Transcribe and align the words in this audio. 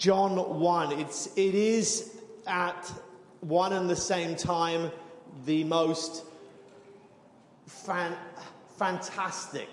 John 0.00 0.36
1. 0.36 0.92
It's, 0.92 1.28
it 1.36 1.54
is 1.54 2.20
at 2.46 2.90
one 3.40 3.72
and 3.74 3.88
the 3.88 3.96
same 3.96 4.34
time 4.34 4.90
the 5.46 5.64
most 5.64 6.24
fan, 7.66 8.14
fantastic, 8.76 9.68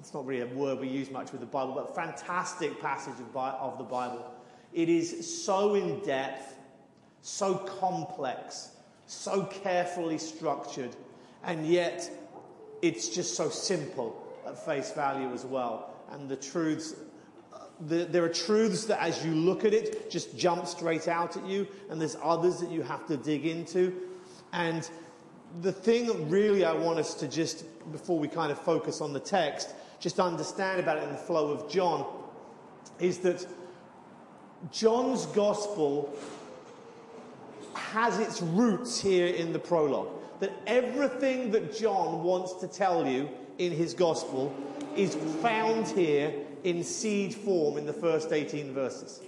it's 0.00 0.14
not 0.14 0.24
really 0.24 0.42
a 0.42 0.54
word 0.54 0.80
we 0.80 0.88
use 0.88 1.10
much 1.10 1.32
with 1.32 1.40
the 1.40 1.46
Bible, 1.46 1.72
but 1.74 1.94
fantastic 1.94 2.80
passage 2.80 3.14
of, 3.20 3.36
of 3.36 3.76
the 3.78 3.84
Bible. 3.84 4.35
It 4.76 4.88
is 4.90 5.44
so 5.44 5.74
in 5.74 6.00
depth, 6.00 6.54
so 7.22 7.54
complex, 7.54 8.72
so 9.06 9.44
carefully 9.46 10.18
structured, 10.18 10.94
and 11.42 11.66
yet 11.66 12.08
it's 12.82 13.08
just 13.08 13.34
so 13.34 13.48
simple 13.48 14.22
at 14.46 14.64
face 14.64 14.92
value 14.92 15.32
as 15.32 15.44
well. 15.44 15.94
And 16.10 16.28
the 16.28 16.36
truths 16.36 16.94
the, 17.80 18.04
there 18.04 18.24
are 18.24 18.28
truths 18.28 18.84
that 18.84 19.02
as 19.02 19.24
you 19.24 19.32
look 19.32 19.64
at 19.64 19.74
it 19.74 20.10
just 20.10 20.36
jump 20.36 20.66
straight 20.66 21.08
out 21.08 21.36
at 21.36 21.46
you, 21.46 21.66
and 21.90 22.00
there's 22.00 22.16
others 22.22 22.58
that 22.58 22.70
you 22.70 22.82
have 22.82 23.06
to 23.06 23.16
dig 23.16 23.46
into. 23.46 23.94
And 24.52 24.88
the 25.62 25.72
thing 25.72 26.30
really 26.30 26.64
I 26.64 26.72
want 26.72 26.98
us 26.98 27.14
to 27.14 27.28
just, 27.28 27.64
before 27.92 28.18
we 28.18 28.28
kind 28.28 28.52
of 28.52 28.58
focus 28.58 29.00
on 29.00 29.12
the 29.12 29.20
text, 29.20 29.74
just 30.00 30.20
understand 30.20 30.80
about 30.80 30.98
it 30.98 31.04
in 31.04 31.10
the 31.12 31.16
flow 31.16 31.50
of 31.50 31.70
John, 31.70 32.06
is 32.98 33.18
that 33.18 33.46
John's 34.72 35.26
gospel 35.26 36.16
has 37.74 38.18
its 38.18 38.42
roots 38.42 39.00
here 39.00 39.26
in 39.26 39.52
the 39.52 39.58
prologue. 39.58 40.08
That 40.40 40.52
everything 40.66 41.50
that 41.52 41.76
John 41.76 42.22
wants 42.22 42.54
to 42.54 42.68
tell 42.68 43.06
you 43.06 43.28
in 43.58 43.72
his 43.72 43.94
gospel 43.94 44.54
is 44.96 45.14
found 45.40 45.88
here 45.88 46.34
in 46.64 46.82
seed 46.82 47.34
form 47.34 47.78
in 47.78 47.86
the 47.86 47.92
first 47.92 48.32
18 48.32 48.72
verses. 48.74 49.20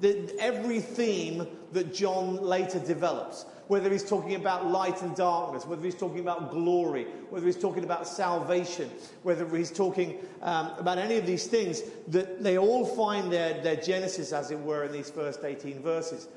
The, 0.00 0.34
every 0.38 0.80
theme 0.80 1.46
that 1.72 1.92
John 1.92 2.42
later 2.42 2.78
develops, 2.78 3.44
whether 3.66 3.90
he's 3.90 4.08
talking 4.08 4.34
about 4.36 4.66
light 4.66 5.02
and 5.02 5.14
darkness, 5.14 5.66
whether 5.66 5.82
he's 5.82 5.94
talking 5.94 6.20
about 6.20 6.50
glory, 6.50 7.04
whether 7.30 7.44
he's 7.44 7.58
talking 7.58 7.84
about 7.84 8.06
salvation, 8.06 8.90
whether 9.22 9.46
he's 9.56 9.70
talking 9.70 10.18
um, 10.42 10.70
about 10.78 10.98
any 10.98 11.16
of 11.16 11.26
these 11.26 11.46
things, 11.46 11.82
that 12.08 12.42
they 12.42 12.56
all 12.56 12.86
find 12.86 13.30
their, 13.30 13.60
their 13.62 13.76
genesis, 13.76 14.32
as 14.32 14.50
it 14.50 14.58
were, 14.60 14.84
in 14.84 14.92
these 14.92 15.10
first 15.10 15.44
18 15.44 15.82
verses. 15.82 16.28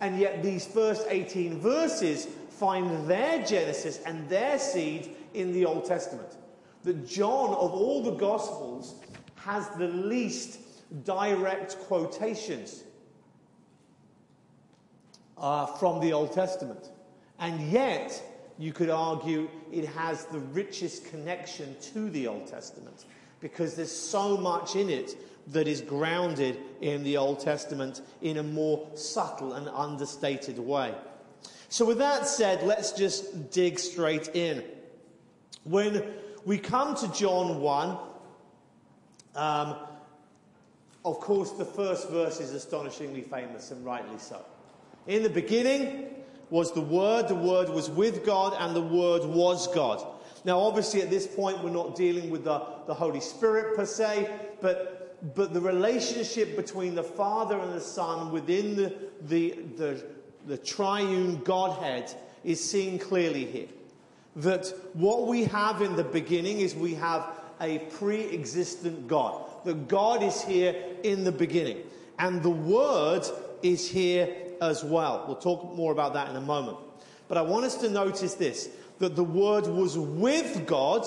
And 0.00 0.18
yet, 0.18 0.42
these 0.42 0.66
first 0.66 1.06
18 1.08 1.58
verses 1.58 2.26
find 2.50 3.08
their 3.08 3.44
genesis 3.44 4.00
and 4.04 4.28
their 4.28 4.58
seed 4.58 5.10
in 5.34 5.52
the 5.52 5.64
Old 5.64 5.86
Testament. 5.86 6.36
That 6.84 7.06
John, 7.08 7.50
of 7.50 7.72
all 7.72 8.02
the 8.02 8.12
Gospels, 8.12 8.94
has 9.36 9.68
the 9.70 9.88
least 9.88 10.60
direct 11.04 11.78
quotations 11.80 12.84
uh, 15.38 15.66
from 15.66 16.00
the 16.00 16.12
Old 16.12 16.32
Testament. 16.32 16.90
And 17.38 17.70
yet, 17.70 18.22
you 18.58 18.72
could 18.72 18.90
argue 18.90 19.48
it 19.72 19.84
has 19.86 20.24
the 20.26 20.38
richest 20.38 21.06
connection 21.06 21.76
to 21.92 22.10
the 22.10 22.26
Old 22.26 22.46
Testament 22.46 23.04
because 23.40 23.74
there's 23.74 23.92
so 23.92 24.36
much 24.36 24.76
in 24.76 24.88
it 24.88 25.16
that 25.52 25.68
is 25.68 25.80
grounded 25.80 26.58
in 26.80 27.04
the 27.04 27.16
Old 27.16 27.40
Testament 27.40 28.00
in 28.22 28.38
a 28.38 28.42
more 28.42 28.88
subtle 28.94 29.52
and 29.52 29.68
understated 29.68 30.58
way. 30.58 30.94
So, 31.68 31.84
with 31.84 31.98
that 31.98 32.26
said, 32.26 32.62
let's 32.62 32.92
just 32.92 33.50
dig 33.50 33.78
straight 33.78 34.28
in. 34.34 34.64
When 35.64 36.14
we 36.44 36.58
come 36.58 36.94
to 36.96 37.12
John 37.12 37.60
1, 37.60 37.98
um, 39.34 39.76
of 41.04 41.20
course, 41.20 41.52
the 41.52 41.64
first 41.64 42.08
verse 42.08 42.40
is 42.40 42.52
astonishingly 42.52 43.22
famous, 43.22 43.70
and 43.70 43.84
rightly 43.84 44.18
so. 44.18 44.44
In 45.06 45.22
the 45.22 45.30
beginning 45.30 46.14
was 46.50 46.72
the 46.72 46.80
Word, 46.80 47.28
the 47.28 47.34
Word 47.34 47.68
was 47.68 47.90
with 47.90 48.24
God, 48.24 48.56
and 48.58 48.74
the 48.74 48.80
Word 48.80 49.24
was 49.24 49.68
God. 49.68 50.04
Now, 50.44 50.60
obviously, 50.60 51.02
at 51.02 51.10
this 51.10 51.26
point, 51.26 51.62
we're 51.62 51.70
not 51.70 51.96
dealing 51.96 52.30
with 52.30 52.44
the, 52.44 52.62
the 52.86 52.94
Holy 52.94 53.20
Spirit 53.20 53.76
per 53.76 53.84
se, 53.84 54.30
but, 54.60 55.34
but 55.34 55.52
the 55.52 55.60
relationship 55.60 56.56
between 56.56 56.94
the 56.94 57.02
Father 57.02 57.58
and 57.58 57.72
the 57.72 57.80
Son 57.80 58.32
within 58.32 58.76
the, 58.76 58.94
the, 59.22 59.58
the, 59.76 60.04
the 60.46 60.58
triune 60.58 61.40
Godhead 61.42 62.12
is 62.44 62.62
seen 62.62 62.98
clearly 62.98 63.44
here. 63.44 63.68
That 64.36 64.72
what 64.92 65.26
we 65.26 65.44
have 65.44 65.82
in 65.82 65.96
the 65.96 66.04
beginning 66.04 66.60
is 66.60 66.74
we 66.74 66.94
have 66.94 67.26
a 67.60 67.78
pre 67.78 68.22
existent 68.32 69.08
God. 69.08 69.44
That 69.64 69.88
God 69.88 70.22
is 70.22 70.42
here 70.42 70.76
in 71.02 71.24
the 71.24 71.32
beginning. 71.32 71.78
And 72.18 72.42
the 72.42 72.50
Word 72.50 73.22
is 73.62 73.88
here 73.88 74.28
as 74.60 74.84
well. 74.84 75.24
We'll 75.26 75.36
talk 75.36 75.74
more 75.74 75.92
about 75.92 76.14
that 76.14 76.28
in 76.30 76.36
a 76.36 76.40
moment. 76.40 76.78
But 77.28 77.38
I 77.38 77.42
want 77.42 77.64
us 77.64 77.76
to 77.78 77.90
notice 77.90 78.34
this 78.34 78.68
that 78.98 79.14
the 79.14 79.24
Word 79.24 79.66
was 79.66 79.98
with 79.98 80.66
God, 80.66 81.06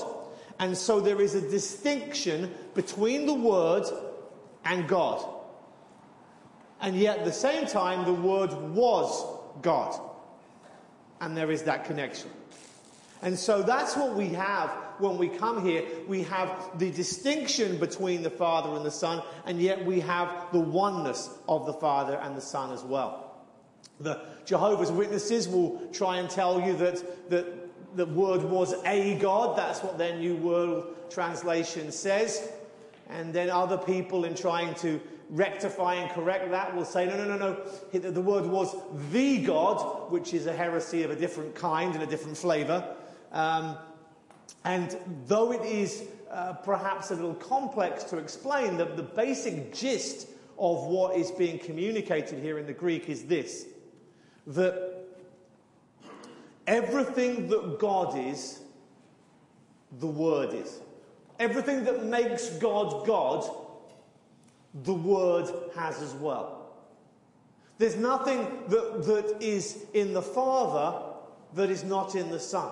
and 0.60 0.78
so 0.78 1.00
there 1.00 1.22
is 1.22 1.34
a 1.36 1.50
distinction 1.50 2.54
between 2.76 3.26
the 3.26 3.34
Word 3.34 3.86
and 4.66 4.88
God. 4.88 5.26
And 6.82 6.96
yet 6.96 7.20
at 7.20 7.26
the 7.26 7.34
same 7.34 7.66
time, 7.66 8.06
the 8.06 8.14
Word 8.14 8.54
was 8.54 9.26
God. 9.62 10.00
And 11.20 11.36
there 11.36 11.52
is 11.52 11.64
that 11.64 11.86
connection. 11.86 12.30
And 13.22 13.38
so 13.38 13.62
that's 13.62 13.98
what 13.98 14.16
we 14.16 14.30
have 14.30 14.70
when 15.00 15.18
we 15.18 15.28
come 15.28 15.66
here. 15.66 15.84
We 16.08 16.24
have 16.24 16.80
the 16.80 16.90
distinction 16.92 17.78
between 17.78 18.24
the 18.24 18.30
Father 18.30 18.76
and 18.76 18.86
the 18.86 18.92
Son, 18.92 19.22
and 19.46 19.62
yet 19.62 19.84
we 19.84 20.00
have 20.00 20.48
the 20.54 20.60
oneness 20.60 21.30
of 21.50 21.66
the 21.66 21.74
Father 21.74 22.18
and 22.18 22.38
the 22.38 22.42
Son 22.42 22.72
as 22.72 22.84
well. 22.84 23.29
The 24.00 24.22
Jehovah's 24.46 24.92
Witnesses 24.92 25.48
will 25.48 25.82
try 25.92 26.18
and 26.18 26.30
tell 26.30 26.62
you 26.62 26.76
that, 26.78 27.30
that 27.30 27.96
the 27.96 28.06
word 28.06 28.44
was 28.44 28.74
a 28.86 29.16
God. 29.20 29.58
That's 29.58 29.82
what 29.82 29.98
their 29.98 30.18
New 30.18 30.36
World 30.36 30.96
Translation 31.10 31.92
says. 31.92 32.52
And 33.10 33.34
then 33.34 33.50
other 33.50 33.78
people, 33.78 34.26
in 34.26 34.36
trying 34.36 34.76
to 34.76 35.02
rectify 35.30 35.96
and 35.96 36.12
correct 36.12 36.50
that, 36.52 36.76
will 36.76 36.86
say, 36.86 37.06
no, 37.06 37.18
no, 37.18 37.38
no, 37.38 37.38
no. 37.38 38.00
The 38.00 38.22
word 38.22 38.46
was 38.46 38.76
the 39.12 39.44
God, 39.44 40.12
which 40.12 40.34
is 40.34 40.46
a 40.46 40.54
heresy 40.54 41.04
of 41.04 41.12
a 41.12 41.16
different 41.16 41.56
kind 41.56 41.94
and 41.94 42.04
a 42.04 42.08
different 42.08 42.38
flavor. 42.38 42.96
Um, 43.32 43.78
and 44.64 44.96
though 45.28 45.52
it 45.52 45.64
is 45.64 46.04
uh, 46.32 46.54
perhaps 46.54 47.12
a 47.12 47.16
little 47.16 47.34
complex 47.34 48.04
to 48.06 48.18
explain, 48.18 48.78
the, 48.78 48.86
the 48.86 49.04
basic 49.04 49.74
gist 49.74 50.28
of 50.58 50.86
what 50.86 51.16
is 51.16 51.32
being 51.32 51.58
communicated 51.58 52.44
here 52.44 52.60
in 52.60 52.66
the 52.66 52.74
Greek 52.74 53.10
is 53.10 53.24
this 53.24 53.66
that 54.48 55.06
everything 56.68 57.48
that 57.50 57.80
God 57.80 58.18
is, 58.18 58.62
the 60.00 60.08
Word 60.08 60.54
is. 60.54 60.80
Everything 61.40 61.84
that 61.86 62.06
makes 62.06 62.50
God 62.58 63.06
God, 63.06 63.50
the 64.84 64.94
Word 64.94 65.50
has 65.76 66.02
as 66.02 66.14
well. 66.14 66.60
There's 67.78 67.96
nothing 67.96 68.46
that, 68.68 69.04
that 69.06 69.38
is 69.42 69.86
in 69.94 70.14
the 70.14 70.22
Father 70.22 71.02
that 71.56 71.70
is 71.70 71.84
not 71.84 72.16
in 72.16 72.30
the 72.30 72.40
Son. 72.40 72.72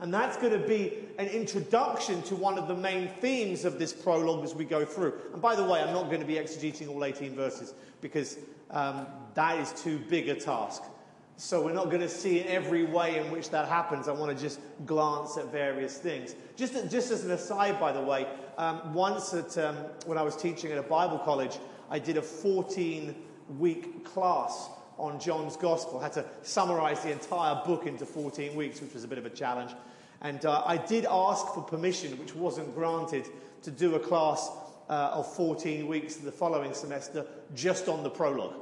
And 0.00 0.12
that's 0.12 0.36
going 0.36 0.52
to 0.52 0.66
be 0.66 0.92
an 1.18 1.28
introduction 1.28 2.20
to 2.24 2.36
one 2.36 2.58
of 2.58 2.68
the 2.68 2.74
main 2.74 3.08
themes 3.20 3.64
of 3.64 3.78
this 3.78 3.94
prologue 3.94 4.44
as 4.44 4.54
we 4.54 4.66
go 4.66 4.84
through. 4.84 5.14
And 5.32 5.40
by 5.40 5.56
the 5.56 5.64
way, 5.64 5.80
I'm 5.80 5.94
not 5.94 6.06
going 6.06 6.20
to 6.20 6.26
be 6.26 6.34
exegeting 6.34 6.88
all 6.88 7.02
18 7.02 7.34
verses 7.34 7.72
because 8.02 8.36
um, 8.70 9.06
that 9.34 9.58
is 9.58 9.72
too 9.82 9.98
big 10.08 10.28
a 10.28 10.34
task. 10.34 10.82
So 11.38 11.62
we're 11.62 11.74
not 11.74 11.86
going 11.86 12.00
to 12.00 12.08
see 12.08 12.40
in 12.40 12.46
every 12.46 12.84
way 12.84 13.18
in 13.18 13.30
which 13.30 13.50
that 13.50 13.68
happens. 13.68 14.08
I 14.08 14.12
want 14.12 14.34
to 14.34 14.42
just 14.42 14.58
glance 14.86 15.36
at 15.36 15.52
various 15.52 15.98
things. 15.98 16.34
Just, 16.56 16.72
just 16.90 17.10
as 17.10 17.24
an 17.24 17.30
aside, 17.32 17.78
by 17.78 17.92
the 17.92 18.00
way, 18.00 18.26
um, 18.56 18.94
once 18.94 19.34
at, 19.34 19.58
um, 19.58 19.76
when 20.06 20.16
I 20.16 20.22
was 20.22 20.34
teaching 20.34 20.72
at 20.72 20.78
a 20.78 20.82
Bible 20.82 21.18
college, 21.18 21.58
I 21.90 21.98
did 21.98 22.16
a 22.16 22.22
14 22.22 23.14
week 23.58 24.02
class 24.02 24.70
on 24.98 25.20
John's 25.20 25.58
Gospel. 25.58 26.00
I 26.00 26.04
had 26.04 26.14
to 26.14 26.24
summarize 26.40 27.02
the 27.02 27.12
entire 27.12 27.62
book 27.66 27.86
into 27.86 28.06
14 28.06 28.56
weeks, 28.56 28.80
which 28.80 28.94
was 28.94 29.04
a 29.04 29.08
bit 29.08 29.18
of 29.18 29.26
a 29.26 29.30
challenge. 29.30 29.72
And 30.22 30.44
uh, 30.46 30.62
I 30.64 30.78
did 30.78 31.04
ask 31.04 31.46
for 31.48 31.62
permission, 31.62 32.18
which 32.18 32.34
wasn't 32.34 32.74
granted, 32.74 33.26
to 33.62 33.70
do 33.70 33.94
a 33.94 34.00
class 34.00 34.50
uh, 34.88 35.10
of 35.14 35.32
14 35.34 35.86
weeks 35.86 36.16
the 36.16 36.32
following 36.32 36.72
semester 36.74 37.26
just 37.54 37.88
on 37.88 38.02
the 38.02 38.10
prologue. 38.10 38.54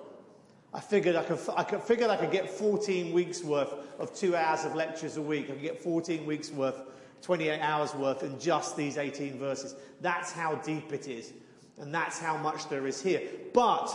I 0.73 0.81
figured 0.81 1.15
I 1.15 1.23
could, 1.23 1.39
I 1.57 1.63
could, 1.63 1.83
figured 1.83 2.11
I 2.11 2.17
could 2.17 2.33
get 2.33 2.51
14 2.51 3.13
weeks 3.13 3.45
worth 3.45 3.73
of 3.99 4.15
two 4.15 4.35
hours 4.35 4.65
of 4.65 4.75
lectures 4.75 5.17
a 5.17 5.23
week. 5.23 5.45
I 5.45 5.53
could 5.53 5.63
get 5.63 5.81
14 5.81 6.27
weeks 6.27 6.51
worth, 6.51 6.81
28 7.23 7.61
hours 7.61 7.95
worth 7.95 8.25
in 8.25 8.39
just 8.41 8.77
these 8.77 8.99
18 8.99 9.39
verses. 9.39 9.77
That's 10.01 10.33
how 10.33 10.57
deep 10.57 10.93
it 10.93 11.07
is. 11.07 11.33
And 11.79 11.95
that's 11.95 12.19
how 12.19 12.37
much 12.37 12.69
there 12.69 12.87
is 12.89 13.01
here. 13.01 13.23
But 13.53 13.89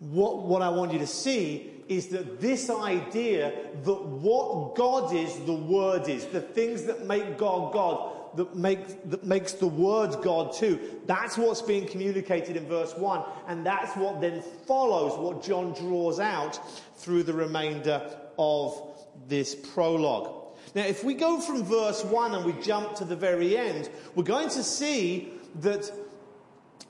what, 0.00 0.42
what 0.42 0.60
I 0.60 0.68
want 0.68 0.92
you 0.92 0.98
to 0.98 1.06
see 1.06 1.72
is 1.88 2.08
that 2.08 2.40
this 2.40 2.68
idea 2.68 3.52
that 3.84 4.04
what 4.04 4.74
God 4.74 5.14
is, 5.14 5.34
the 5.40 5.54
Word 5.54 6.08
is, 6.08 6.26
the 6.26 6.40
things 6.40 6.84
that 6.84 7.06
make 7.06 7.38
God 7.38 7.72
God, 7.72 8.17
that, 8.36 8.54
make, 8.56 9.10
that 9.10 9.24
makes 9.24 9.52
the 9.52 9.66
Word 9.66 10.22
God 10.22 10.52
too, 10.52 10.78
that's 11.06 11.36
what's 11.36 11.62
being 11.62 11.86
communicated 11.86 12.56
in 12.56 12.66
verse 12.66 12.94
1, 12.96 13.24
and 13.46 13.64
that's 13.64 13.96
what 13.96 14.20
then 14.20 14.42
follows 14.66 15.18
what 15.18 15.42
John 15.42 15.72
draws 15.72 16.20
out 16.20 16.58
through 16.96 17.24
the 17.24 17.32
remainder 17.32 18.02
of 18.38 18.80
this 19.26 19.54
prologue. 19.54 20.34
Now, 20.74 20.84
if 20.84 21.02
we 21.02 21.14
go 21.14 21.40
from 21.40 21.64
verse 21.64 22.04
1 22.04 22.34
and 22.34 22.44
we 22.44 22.52
jump 22.62 22.94
to 22.96 23.04
the 23.04 23.16
very 23.16 23.56
end, 23.56 23.88
we're 24.14 24.24
going 24.24 24.50
to 24.50 24.62
see 24.62 25.32
that 25.60 25.90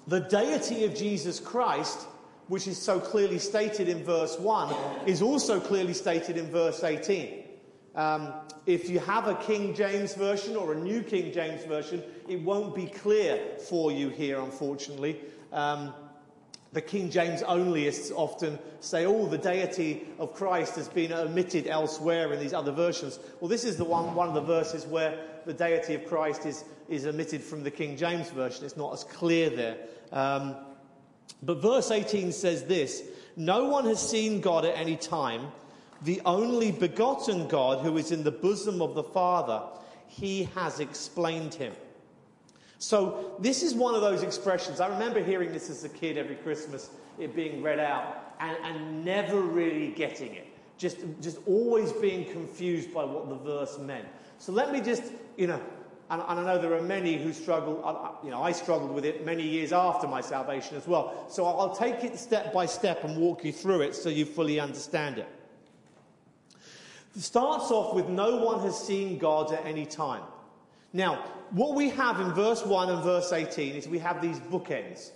the 0.06 0.20
deity 0.20 0.84
of 0.84 0.94
Jesus 0.94 1.38
Christ 1.38 2.06
which 2.48 2.66
is 2.66 2.78
so 2.78 2.98
clearly 2.98 3.38
stated 3.38 3.88
in 3.88 4.02
verse 4.02 4.38
1, 4.38 4.74
is 5.06 5.22
also 5.22 5.60
clearly 5.60 5.92
stated 5.92 6.36
in 6.36 6.50
verse 6.50 6.82
18. 6.82 7.44
Um, 7.94 8.32
if 8.66 8.88
you 8.88 8.98
have 9.00 9.26
a 9.26 9.34
King 9.34 9.74
James 9.74 10.14
version 10.14 10.56
or 10.56 10.72
a 10.72 10.76
New 10.76 11.02
King 11.02 11.32
James 11.32 11.64
version, 11.64 12.02
it 12.28 12.40
won't 12.42 12.74
be 12.74 12.86
clear 12.86 13.40
for 13.68 13.90
you 13.90 14.08
here, 14.08 14.40
unfortunately. 14.40 15.18
Um, 15.52 15.92
the 16.72 16.82
King 16.82 17.10
James 17.10 17.42
onlyists 17.42 18.12
often 18.14 18.58
say, 18.80 19.06
oh, 19.06 19.26
the 19.26 19.38
deity 19.38 20.06
of 20.18 20.34
Christ 20.34 20.76
has 20.76 20.86
been 20.86 21.12
omitted 21.12 21.66
elsewhere 21.66 22.32
in 22.32 22.38
these 22.38 22.52
other 22.52 22.72
versions. 22.72 23.18
Well, 23.40 23.48
this 23.48 23.64
is 23.64 23.76
the 23.76 23.84
one, 23.84 24.14
one 24.14 24.28
of 24.28 24.34
the 24.34 24.42
verses 24.42 24.86
where 24.86 25.18
the 25.46 25.54
deity 25.54 25.94
of 25.94 26.06
Christ 26.06 26.44
is, 26.44 26.64
is 26.88 27.06
omitted 27.06 27.42
from 27.42 27.62
the 27.62 27.70
King 27.70 27.96
James 27.96 28.30
version. 28.30 28.66
It's 28.66 28.76
not 28.76 28.92
as 28.92 29.04
clear 29.04 29.48
there. 29.48 29.78
Um, 30.12 30.56
but 31.42 31.62
verse 31.62 31.90
18 31.90 32.32
says 32.32 32.64
this 32.64 33.02
No 33.36 33.68
one 33.68 33.86
has 33.86 34.06
seen 34.06 34.42
God 34.42 34.66
at 34.66 34.76
any 34.76 34.96
time. 34.96 35.46
The 36.02 36.20
only 36.24 36.70
begotten 36.70 37.48
God 37.48 37.84
who 37.84 37.96
is 37.96 38.12
in 38.12 38.22
the 38.22 38.30
bosom 38.30 38.80
of 38.80 38.94
the 38.94 39.02
Father, 39.02 39.62
he 40.06 40.44
has 40.54 40.80
explained 40.80 41.54
him. 41.54 41.72
So, 42.78 43.34
this 43.40 43.64
is 43.64 43.74
one 43.74 43.96
of 43.96 44.02
those 44.02 44.22
expressions. 44.22 44.78
I 44.78 44.86
remember 44.86 45.20
hearing 45.22 45.52
this 45.52 45.68
as 45.68 45.82
a 45.82 45.88
kid 45.88 46.16
every 46.16 46.36
Christmas, 46.36 46.90
it 47.18 47.34
being 47.34 47.60
read 47.60 47.80
out, 47.80 48.34
and, 48.38 48.56
and 48.62 49.04
never 49.04 49.40
really 49.40 49.88
getting 49.88 50.34
it. 50.34 50.46
Just, 50.76 50.98
just 51.20 51.38
always 51.46 51.90
being 51.94 52.30
confused 52.30 52.94
by 52.94 53.04
what 53.04 53.28
the 53.28 53.34
verse 53.34 53.78
meant. 53.78 54.06
So, 54.38 54.52
let 54.52 54.70
me 54.70 54.80
just, 54.80 55.02
you 55.36 55.48
know, 55.48 55.60
and, 56.10 56.22
and, 56.28 56.40
I 56.40 56.44
know 56.44 56.62
there 56.62 56.74
are 56.74 56.82
many 56.82 57.16
who 57.16 57.32
struggle, 57.32 58.18
you 58.22 58.30
know, 58.30 58.40
I 58.40 58.52
struggled 58.52 58.92
with 58.94 59.04
it 59.04 59.26
many 59.26 59.42
years 59.42 59.72
after 59.72 60.06
my 60.06 60.20
salvation 60.20 60.76
as 60.76 60.86
well. 60.86 61.26
So 61.28 61.44
I'll 61.44 61.74
take 61.74 62.04
it 62.04 62.16
step 62.18 62.52
by 62.52 62.64
step 62.64 63.04
and 63.04 63.18
walk 63.18 63.44
you 63.44 63.52
through 63.52 63.82
it 63.82 63.94
so 63.94 64.08
you 64.08 64.24
fully 64.24 64.58
understand 64.58 65.18
it. 65.18 65.28
Starts 67.16 67.70
off 67.70 67.94
with 67.94 68.08
no 68.08 68.36
one 68.44 68.60
has 68.60 68.78
seen 68.78 69.18
God 69.18 69.52
at 69.52 69.64
any 69.64 69.86
time. 69.86 70.22
Now, 70.92 71.16
what 71.50 71.74
we 71.74 71.90
have 71.90 72.20
in 72.20 72.32
verse 72.32 72.64
1 72.64 72.90
and 72.90 73.02
verse 73.02 73.32
18 73.32 73.74
is 73.74 73.88
we 73.88 73.98
have 73.98 74.20
these 74.20 74.38
bookends 74.38 75.10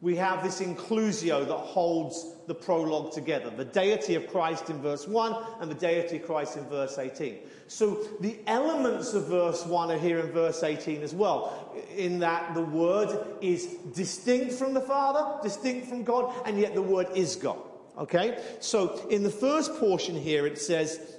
we 0.00 0.14
have 0.14 0.44
this 0.44 0.60
inclusio 0.60 1.46
that 1.46 1.56
holds 1.56 2.34
the 2.46 2.54
prologue 2.54 3.12
together 3.12 3.50
the 3.50 3.64
deity 3.64 4.14
of 4.14 4.28
Christ 4.28 4.70
in 4.70 4.80
verse 4.80 5.08
1 5.08 5.36
and 5.60 5.70
the 5.70 5.74
deity 5.74 6.16
of 6.18 6.24
Christ 6.24 6.56
in 6.56 6.64
verse 6.66 6.98
18. 6.98 7.38
So 7.66 8.06
the 8.20 8.38
elements 8.46 9.12
of 9.14 9.26
verse 9.26 9.66
1 9.66 9.90
are 9.90 9.98
here 9.98 10.20
in 10.20 10.30
verse 10.30 10.62
18 10.62 11.02
as 11.02 11.14
well, 11.14 11.74
in 11.96 12.20
that 12.20 12.54
the 12.54 12.62
word 12.62 13.26
is 13.40 13.66
distinct 13.94 14.54
from 14.54 14.72
the 14.72 14.80
Father, 14.80 15.42
distinct 15.42 15.88
from 15.88 16.04
God, 16.04 16.32
and 16.46 16.58
yet 16.58 16.74
the 16.74 16.82
word 16.82 17.08
is 17.14 17.36
God. 17.36 17.58
Okay? 17.98 18.42
So 18.60 19.06
in 19.08 19.22
the 19.24 19.30
first 19.30 19.74
portion 19.74 20.14
here 20.16 20.46
it 20.46 20.58
says 20.58 21.17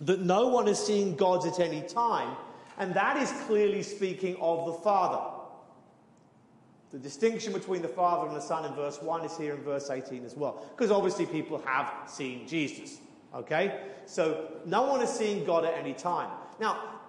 that 0.00 0.20
no 0.20 0.48
one 0.48 0.66
has 0.66 0.84
seen 0.84 1.16
God 1.16 1.46
at 1.46 1.60
any 1.60 1.82
time, 1.82 2.36
and 2.78 2.94
that 2.94 3.16
is 3.16 3.32
clearly 3.46 3.82
speaking 3.82 4.36
of 4.40 4.66
the 4.66 4.72
Father. 4.72 5.30
The 6.90 6.98
distinction 6.98 7.52
between 7.52 7.82
the 7.82 7.88
Father 7.88 8.28
and 8.28 8.36
the 8.36 8.40
Son 8.40 8.64
in 8.64 8.72
verse 8.74 9.02
1 9.02 9.24
is 9.24 9.36
here 9.36 9.54
in 9.54 9.62
verse 9.62 9.90
18 9.90 10.24
as 10.24 10.36
well. 10.36 10.64
Because 10.76 10.92
obviously 10.92 11.26
people 11.26 11.60
have 11.64 11.92
seen 12.06 12.46
Jesus. 12.46 12.98
Okay? 13.34 13.80
So 14.06 14.52
no 14.64 14.82
one 14.82 15.00
has 15.00 15.12
seen 15.12 15.44
God 15.44 15.64
at 15.64 15.74
any 15.74 15.92
time. 15.92 16.30
Now, 16.60 17.00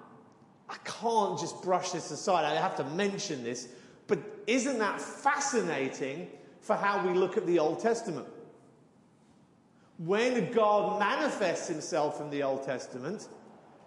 I 0.67 0.77
can't 0.83 1.39
just 1.39 1.61
brush 1.61 1.91
this 1.91 2.09
aside. 2.09 2.45
I 2.45 2.55
have 2.59 2.75
to 2.77 2.83
mention 2.83 3.43
this. 3.43 3.67
But 4.07 4.19
isn't 4.47 4.79
that 4.79 4.99
fascinating 4.99 6.29
for 6.61 6.75
how 6.75 7.05
we 7.07 7.13
look 7.13 7.37
at 7.37 7.45
the 7.45 7.59
Old 7.59 7.79
Testament? 7.79 8.25
When 9.97 10.51
God 10.51 10.99
manifests 10.99 11.67
himself 11.67 12.19
in 12.19 12.29
the 12.29 12.43
Old 12.43 12.63
Testament, 12.65 13.27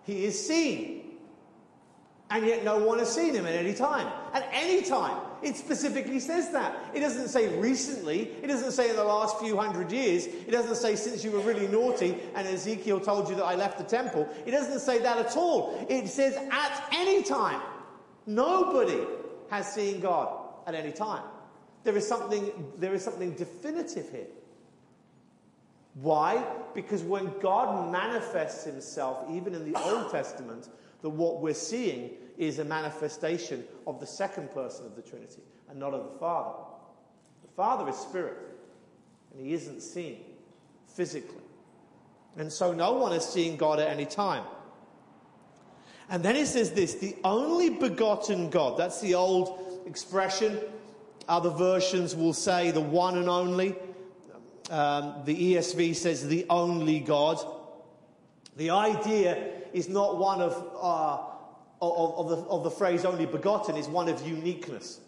he 0.05 0.25
is 0.25 0.47
seen. 0.47 1.05
And 2.31 2.47
yet 2.47 2.63
no 2.63 2.79
one 2.79 2.99
has 2.99 3.15
seen 3.15 3.35
him 3.35 3.47
at 3.47 3.55
any 3.55 3.73
time. 3.73 4.07
At 4.35 4.49
any 4.53 4.83
time. 4.83 5.19
It 5.43 5.57
specifically 5.57 6.21
says 6.21 6.51
that. 6.53 6.77
It 6.95 7.01
doesn't 7.01 7.29
say 7.29 7.59
recently. 7.59 8.31
It 8.43 8.49
doesn't 8.49 8.73
say 8.73 8.91
in 8.91 8.97
the 8.97 9.05
last 9.05 9.39
few 9.39 9.57
hundred 9.57 9.91
years. 9.91 10.27
It 10.27 10.51
doesn't 10.51 10.77
say 10.77 10.95
since 10.95 11.25
you 11.25 11.31
were 11.31 11.41
really 11.41 11.69
naughty 11.69 12.19
and 12.35 12.47
Ezekiel 12.47 13.01
told 13.01 13.29
you 13.31 13.35
that 13.37 13.45
I 13.45 13.55
left 13.55 13.79
the 13.79 13.85
temple. 13.85 14.29
It 14.45 14.51
doesn't 14.51 14.81
say 14.81 14.99
that 14.99 15.19
at 15.19 15.37
all. 15.37 15.87
It 15.89 16.09
says 16.09 16.37
at 16.51 16.89
any 16.93 17.23
time. 17.23 17.63
Nobody 18.27 19.01
has 19.51 19.73
seen 19.73 20.01
God 20.01 20.29
at 20.67 20.75
any 20.75 20.93
time. 20.93 21.23
There 21.85 21.97
is 21.97 22.07
something, 22.07 22.53
there 22.77 22.93
is 22.93 23.03
something 23.03 23.33
definitive 23.33 24.11
here. 24.11 24.27
Why? 26.01 26.45
Because 26.75 27.03
when 27.03 27.33
God 27.41 27.91
manifests 27.91 28.65
himself, 28.65 29.29
even 29.31 29.55
in 29.55 29.71
the 29.71 29.79
Old 29.81 30.11
Testament, 30.13 30.69
that 31.03 31.11
what 31.11 31.41
we're 31.41 31.55
seeing 31.55 32.11
is 32.37 32.61
a 32.61 32.65
manifestation 32.65 33.65
of 33.87 33.99
the 33.99 34.07
second 34.07 34.53
person 34.53 34.87
of 34.87 34.95
the 34.95 35.03
Trinity 35.03 35.43
and 35.69 35.79
not 35.79 35.95
of 35.95 36.13
the 36.13 36.19
Father. 36.19 36.57
The 37.43 37.53
Father 37.57 37.89
is 37.91 37.97
spirit, 37.97 38.37
and 39.33 39.45
he 39.45 39.53
isn't 39.55 39.81
seen 39.81 40.21
physically. 40.87 41.43
And 42.37 42.53
so 42.53 42.73
no 42.73 42.93
one 42.93 43.13
is 43.13 43.25
seeing 43.25 43.57
God 43.57 43.81
at 43.81 43.89
any 43.89 44.07
time. 44.07 44.45
And 46.09 46.23
then 46.23 46.37
he 46.37 46.45
says 46.45 46.71
this 46.71 46.95
the 46.95 47.17
only 47.25 47.71
begotten 47.71 48.51
God, 48.51 48.79
that's 48.79 49.01
the 49.01 49.15
old 49.15 49.81
expression. 49.87 50.61
Other 51.29 51.51
versions 51.51 52.15
will 52.15 52.33
say 52.33 52.71
the 52.71 52.81
one 52.81 53.19
and 53.19 53.29
only. 53.29 53.75
Um, 54.71 55.23
the 55.25 55.55
ESV 55.55 55.97
says 55.97 56.27
the 56.29 56.47
only 56.51 57.01
God. 57.01 57.39
The 58.57 58.71
idea 58.71 59.53
is 59.73 59.89
not 59.89 60.19
one 60.19 60.43
of, 60.43 60.53
uh, 60.81 61.19
of, 61.81 62.19
of, 62.19 62.29
the, 62.29 62.37
of 62.49 62.65
the 62.65 62.71
phrase 62.71 63.05
only 63.05 63.25
begotten, 63.25 63.77
is 63.77 63.89
one 63.89 64.09
of 64.09 64.27
uniqueness. 64.27 65.01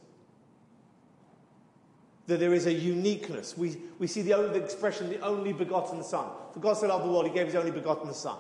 That 2.26 2.38
there 2.38 2.54
is 2.54 2.66
a 2.66 2.72
uniqueness. 2.72 3.58
We, 3.58 3.76
we 3.98 4.06
see 4.06 4.22
the, 4.22 4.34
only, 4.34 4.58
the 4.58 4.64
expression, 4.64 5.10
the 5.10 5.20
only 5.20 5.52
begotten 5.52 6.02
Son. 6.02 6.28
For 6.52 6.60
God 6.60 6.74
so 6.74 6.86
loved 6.86 7.04
the 7.04 7.08
world, 7.08 7.26
He 7.26 7.32
gave 7.32 7.46
His 7.46 7.56
only 7.56 7.72
begotten 7.72 8.14
Son. 8.14 8.36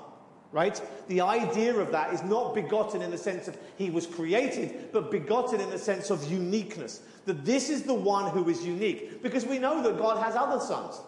Right? 0.52 0.80
The 1.08 1.20
idea 1.20 1.76
of 1.76 1.92
that 1.92 2.12
is 2.12 2.22
not 2.24 2.54
begotten 2.54 3.02
in 3.02 3.10
the 3.10 3.18
sense 3.18 3.46
of 3.46 3.56
He 3.76 3.90
was 3.90 4.06
created, 4.06 4.90
but 4.92 5.10
begotten 5.10 5.60
in 5.60 5.70
the 5.70 5.78
sense 5.78 6.10
of 6.10 6.30
uniqueness. 6.30 7.02
That 7.26 7.44
this 7.44 7.68
is 7.68 7.82
the 7.82 7.94
one 7.94 8.30
who 8.32 8.48
is 8.48 8.64
unique. 8.64 9.22
Because 9.22 9.44
we 9.44 9.58
know 9.58 9.82
that 9.82 9.98
God 9.98 10.22
has 10.22 10.34
other 10.34 10.64
sons. 10.64 11.00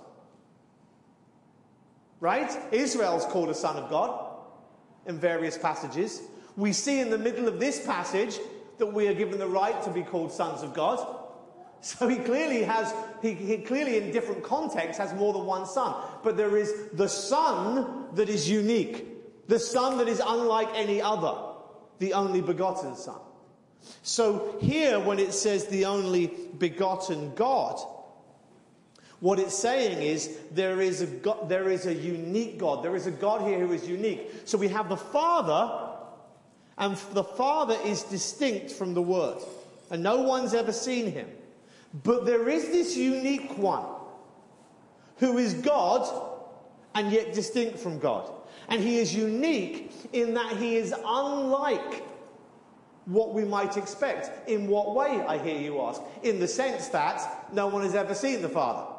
Right? 2.22 2.56
Israel's 2.72 3.24
called 3.24 3.48
a 3.48 3.54
son 3.54 3.74
of 3.74 3.90
God 3.90 4.28
in 5.06 5.18
various 5.18 5.58
passages. 5.58 6.22
We 6.56 6.72
see 6.72 7.00
in 7.00 7.10
the 7.10 7.18
middle 7.18 7.48
of 7.48 7.58
this 7.58 7.84
passage 7.84 8.38
that 8.78 8.86
we 8.86 9.08
are 9.08 9.12
given 9.12 9.40
the 9.40 9.48
right 9.48 9.82
to 9.82 9.90
be 9.90 10.04
called 10.04 10.30
sons 10.30 10.62
of 10.62 10.72
God. 10.72 11.04
So 11.80 12.06
he 12.06 12.18
clearly 12.18 12.62
has, 12.62 12.94
he, 13.22 13.32
he, 13.32 13.58
clearly 13.58 13.96
in 13.96 14.12
different 14.12 14.44
contexts 14.44 14.98
has 14.98 15.12
more 15.14 15.32
than 15.32 15.46
one 15.46 15.66
son. 15.66 15.96
But 16.22 16.36
there 16.36 16.56
is 16.56 16.90
the 16.92 17.08
son 17.08 18.06
that 18.14 18.28
is 18.28 18.48
unique. 18.48 19.48
The 19.48 19.58
son 19.58 19.98
that 19.98 20.06
is 20.06 20.22
unlike 20.24 20.68
any 20.76 21.02
other. 21.02 21.34
The 21.98 22.12
only 22.12 22.40
begotten 22.40 22.94
son. 22.94 23.18
So 24.04 24.56
here 24.60 25.00
when 25.00 25.18
it 25.18 25.34
says 25.34 25.66
the 25.66 25.86
only 25.86 26.32
begotten 26.56 27.34
God, 27.34 27.80
what 29.22 29.38
it's 29.38 29.56
saying 29.56 30.02
is 30.02 30.36
there 30.50 30.80
is 30.80 31.00
a 31.00 31.06
God, 31.06 31.48
there 31.48 31.70
is 31.70 31.86
a 31.86 31.94
unique 31.94 32.58
God. 32.58 32.82
There 32.82 32.96
is 32.96 33.06
a 33.06 33.12
God 33.12 33.46
here 33.46 33.60
who 33.60 33.72
is 33.72 33.88
unique. 33.88 34.28
So 34.46 34.58
we 34.58 34.66
have 34.66 34.88
the 34.88 34.96
Father, 34.96 35.94
and 36.76 36.96
the 37.12 37.22
Father 37.22 37.78
is 37.84 38.02
distinct 38.02 38.72
from 38.72 38.94
the 38.94 39.00
Word, 39.00 39.38
and 39.92 40.02
no 40.02 40.22
one's 40.22 40.54
ever 40.54 40.72
seen 40.72 41.06
him. 41.12 41.28
But 42.02 42.26
there 42.26 42.48
is 42.48 42.70
this 42.70 42.96
unique 42.96 43.56
one 43.56 43.86
who 45.18 45.38
is 45.38 45.54
God 45.54 46.04
and 46.96 47.12
yet 47.12 47.32
distinct 47.32 47.78
from 47.78 48.00
God. 48.00 48.28
And 48.68 48.82
he 48.82 48.98
is 48.98 49.14
unique 49.14 49.92
in 50.12 50.34
that 50.34 50.56
he 50.56 50.74
is 50.74 50.92
unlike 50.92 52.02
what 53.04 53.34
we 53.34 53.44
might 53.44 53.76
expect. 53.76 54.48
In 54.48 54.66
what 54.66 54.96
way, 54.96 55.24
I 55.28 55.38
hear 55.38 55.60
you 55.60 55.80
ask? 55.80 56.02
In 56.24 56.40
the 56.40 56.48
sense 56.48 56.88
that 56.88 57.54
no 57.54 57.68
one 57.68 57.82
has 57.82 57.94
ever 57.94 58.16
seen 58.16 58.42
the 58.42 58.48
Father. 58.48 58.91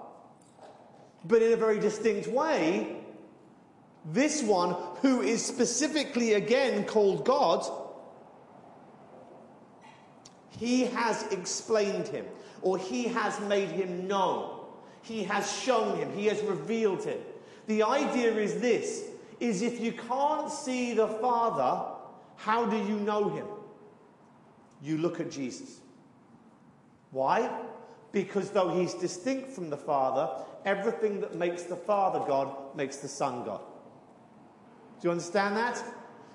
But 1.25 1.41
in 1.41 1.53
a 1.53 1.57
very 1.57 1.79
distinct 1.79 2.27
way, 2.27 2.97
this 4.05 4.43
one, 4.43 4.75
who 5.01 5.21
is 5.21 5.45
specifically 5.45 6.33
again 6.33 6.85
called 6.85 7.23
God, 7.23 7.65
he 10.57 10.85
has 10.85 11.23
explained 11.31 12.07
him, 12.07 12.25
or 12.61 12.77
he 12.77 13.05
has 13.05 13.39
made 13.41 13.69
him 13.69 14.07
known. 14.07 14.59
He 15.01 15.23
has 15.23 15.51
shown 15.51 15.97
him, 15.97 16.13
he 16.13 16.25
has 16.27 16.41
revealed 16.41 17.03
him. 17.03 17.19
The 17.67 17.83
idea 17.83 18.33
is 18.35 18.59
this 18.59 19.03
is 19.39 19.61
if 19.61 19.79
you 19.79 19.91
can't 19.91 20.49
see 20.49 20.93
the 20.93 21.07
Father, 21.07 21.93
how 22.35 22.65
do 22.65 22.77
you 22.77 22.99
know 22.99 23.29
him? 23.29 23.45
You 24.81 24.97
look 24.97 25.19
at 25.19 25.31
Jesus. 25.31 25.79
Why? 27.11 27.49
Because 28.13 28.51
though 28.51 28.69
he's 28.69 28.93
distinct 28.93 29.51
from 29.51 29.69
the 29.69 29.77
Father, 29.77 30.29
everything 30.65 31.19
that 31.19 31.35
makes 31.35 31.63
the 31.63 31.75
Father 31.75 32.19
God 32.25 32.55
makes 32.77 32.97
the 32.97 33.07
Son 33.09 33.43
God. 33.43 33.59
Do 35.01 35.07
you 35.07 35.11
understand 35.11 35.57
that? 35.57 35.83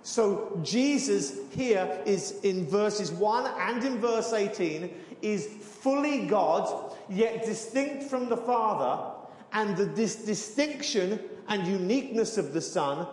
So 0.03 0.61
Jesus 0.63 1.39
here 1.53 2.03
is 2.05 2.41
in 2.43 2.67
verses 2.67 3.11
1 3.11 3.51
and 3.61 3.85
in 3.85 3.99
verse 3.99 4.33
18 4.33 4.93
is 5.23 5.47
fully 5.47 6.27
God, 6.27 6.95
yet 7.09 7.45
distinct 7.45 8.05
from 8.05 8.29
the 8.29 8.37
Father, 8.37 9.15
and 9.53 9.77
the, 9.77 9.85
this 9.85 10.17
distinction 10.17 11.21
and 11.49 11.67
uniqueness 11.67 12.39
of 12.39 12.53
the 12.53 12.61
Son 12.61 13.07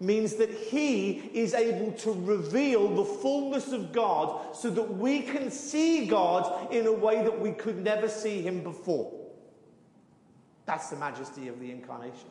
means 0.00 0.34
that 0.34 0.50
he 0.50 1.30
is 1.32 1.54
able 1.54 1.92
to 1.92 2.12
reveal 2.12 2.94
the 2.94 3.04
fullness 3.04 3.72
of 3.72 3.92
God 3.92 4.54
so 4.54 4.70
that 4.70 4.94
we 4.96 5.22
can 5.22 5.50
see 5.50 6.06
God 6.06 6.72
in 6.72 6.86
a 6.86 6.92
way 6.92 7.22
that 7.22 7.40
we 7.40 7.52
could 7.52 7.82
never 7.82 8.08
see 8.08 8.42
him 8.42 8.62
before. 8.62 9.12
That's 10.66 10.90
the 10.90 10.96
majesty 10.96 11.48
of 11.48 11.60
the 11.60 11.70
incarnation. 11.70 12.30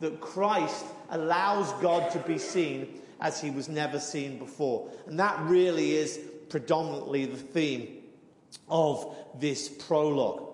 That 0.00 0.20
Christ 0.20 0.84
allows 1.10 1.72
God 1.74 2.10
to 2.12 2.18
be 2.20 2.38
seen 2.38 3.00
as 3.20 3.40
he 3.40 3.50
was 3.50 3.68
never 3.68 4.00
seen 4.00 4.38
before. 4.38 4.90
And 5.06 5.18
that 5.20 5.38
really 5.42 5.92
is 5.92 6.18
predominantly 6.48 7.26
the 7.26 7.36
theme 7.36 7.98
of 8.68 9.16
this 9.38 9.68
prologue. 9.68 10.48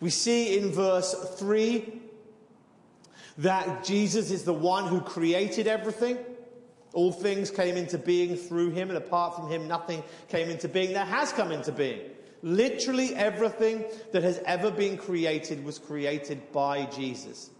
We 0.00 0.10
see 0.10 0.58
in 0.58 0.70
verse 0.70 1.14
3 1.38 2.02
that 3.38 3.84
Jesus 3.84 4.30
is 4.30 4.44
the 4.44 4.52
one 4.52 4.86
who 4.86 5.00
created 5.00 5.66
everything. 5.66 6.18
All 6.92 7.10
things 7.10 7.50
came 7.50 7.76
into 7.76 7.98
being 7.98 8.36
through 8.36 8.70
him, 8.70 8.88
and 8.88 8.96
apart 8.96 9.34
from 9.34 9.50
him, 9.50 9.66
nothing 9.66 10.02
came 10.28 10.48
into 10.48 10.68
being 10.68 10.92
that 10.92 11.08
has 11.08 11.32
come 11.32 11.50
into 11.50 11.72
being. 11.72 12.00
Literally 12.42 13.14
everything 13.14 13.84
that 14.12 14.22
has 14.22 14.38
ever 14.44 14.70
been 14.70 14.96
created 14.96 15.64
was 15.64 15.78
created 15.78 16.52
by 16.52 16.84
Jesus. 16.86 17.50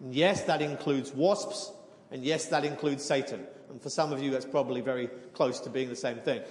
And 0.00 0.14
yes, 0.14 0.42
that 0.44 0.62
includes 0.62 1.12
wasps, 1.12 1.72
and 2.12 2.22
yes, 2.22 2.46
that 2.46 2.64
includes 2.64 3.04
Satan. 3.04 3.44
And 3.70 3.82
for 3.82 3.90
some 3.90 4.12
of 4.12 4.22
you, 4.22 4.30
that's 4.30 4.44
probably 4.44 4.82
very 4.82 5.08
close 5.32 5.58
to 5.60 5.70
being 5.70 5.88
the 5.88 5.96
same 5.96 6.18
thing. 6.18 6.42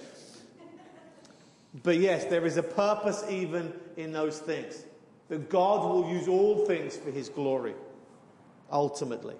But 1.82 1.96
yes, 1.98 2.26
there 2.26 2.44
is 2.44 2.58
a 2.58 2.62
purpose 2.62 3.24
even 3.30 3.72
in 3.96 4.12
those 4.12 4.38
things. 4.38 4.84
That 5.28 5.48
God 5.48 5.88
will 5.88 6.10
use 6.10 6.28
all 6.28 6.66
things 6.66 6.96
for 6.96 7.10
his 7.10 7.30
glory 7.30 7.74
ultimately. 8.70 9.36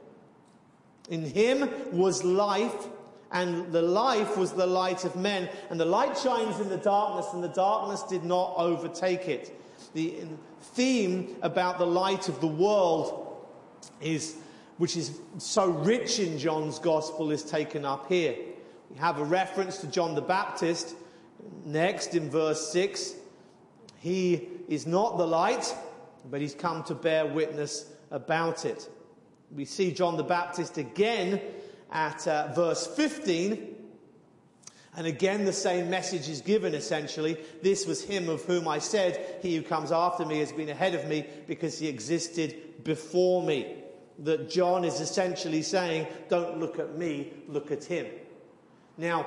In 1.11 1.23
him 1.23 1.69
was 1.93 2.25
life, 2.25 2.87
and 3.33 3.73
the 3.73 3.83
life 3.83 4.37
was 4.37 4.53
the 4.53 4.67
light 4.67 5.05
of 5.05 5.17
men. 5.17 5.49
And 5.69 5.79
the 5.79 5.85
light 5.85 6.17
shines 6.17 6.61
in 6.61 6.69
the 6.69 6.77
darkness, 6.77 7.27
and 7.33 7.43
the 7.43 7.49
darkness 7.49 8.03
did 8.05 8.25
not 8.25 8.55
overtake 8.57 9.29
it. 9.29 9.61
The 9.93 10.23
theme 10.61 11.37
about 11.43 11.79
the 11.79 11.87
light 11.87 12.29
of 12.29 12.41
the 12.41 12.47
world 12.47 13.45
is, 14.01 14.37
which 14.79 14.97
is 14.97 15.19
so 15.39 15.69
rich 15.71 16.19
in 16.19 16.39
John's 16.39 16.79
gospel, 16.79 17.31
is 17.31 17.43
taken 17.43 17.85
up 17.85 18.09
here. 18.09 18.37
We 18.91 18.97
have 18.97 19.19
a 19.19 19.25
reference 19.25 19.79
to 19.79 19.89
John 19.89 20.15
the 20.15 20.23
Baptist 20.23 20.95
next 21.65 22.15
in 22.15 22.31
verse 22.31 22.73
6. 22.73 23.15
He 23.99 24.49
is 24.69 24.87
not 24.87 25.19
the 25.19 25.27
light, 25.27 25.75
but 26.31 26.41
he's 26.41 26.55
come 26.55 26.83
to 26.85 26.95
bear 26.95 27.27
witness 27.27 27.91
about 28.11 28.65
it. 28.65 28.89
We 29.53 29.65
see 29.65 29.93
John 29.93 30.17
the 30.17 30.23
Baptist 30.23 30.79
again 30.79 31.41
at 31.91 32.27
uh, 32.27 32.53
verse 32.55 32.87
15. 32.87 33.75
And 34.97 35.07
again, 35.07 35.45
the 35.45 35.53
same 35.53 35.91
message 35.91 36.29
is 36.29 36.41
given 36.41 36.75
essentially. 36.75 37.37
This 37.63 37.87
was 37.87 38.03
him 38.03 38.29
of 38.29 38.45
whom 38.45 38.69
I 38.69 38.79
said, 38.79 39.39
He 39.43 39.57
who 39.57 39.63
comes 39.63 39.91
after 39.91 40.25
me 40.25 40.39
has 40.39 40.53
been 40.53 40.69
ahead 40.69 40.95
of 40.95 41.07
me 41.09 41.27
because 41.47 41.79
he 41.79 41.89
existed 41.89 42.85
before 42.85 43.43
me. 43.43 43.77
That 44.21 44.49
John 44.49 44.85
is 44.85 45.01
essentially 45.01 45.63
saying, 45.63 46.07
Don't 46.29 46.61
look 46.61 46.79
at 46.79 46.97
me, 46.97 47.33
look 47.49 47.73
at 47.73 47.83
him. 47.83 48.07
Now, 48.97 49.27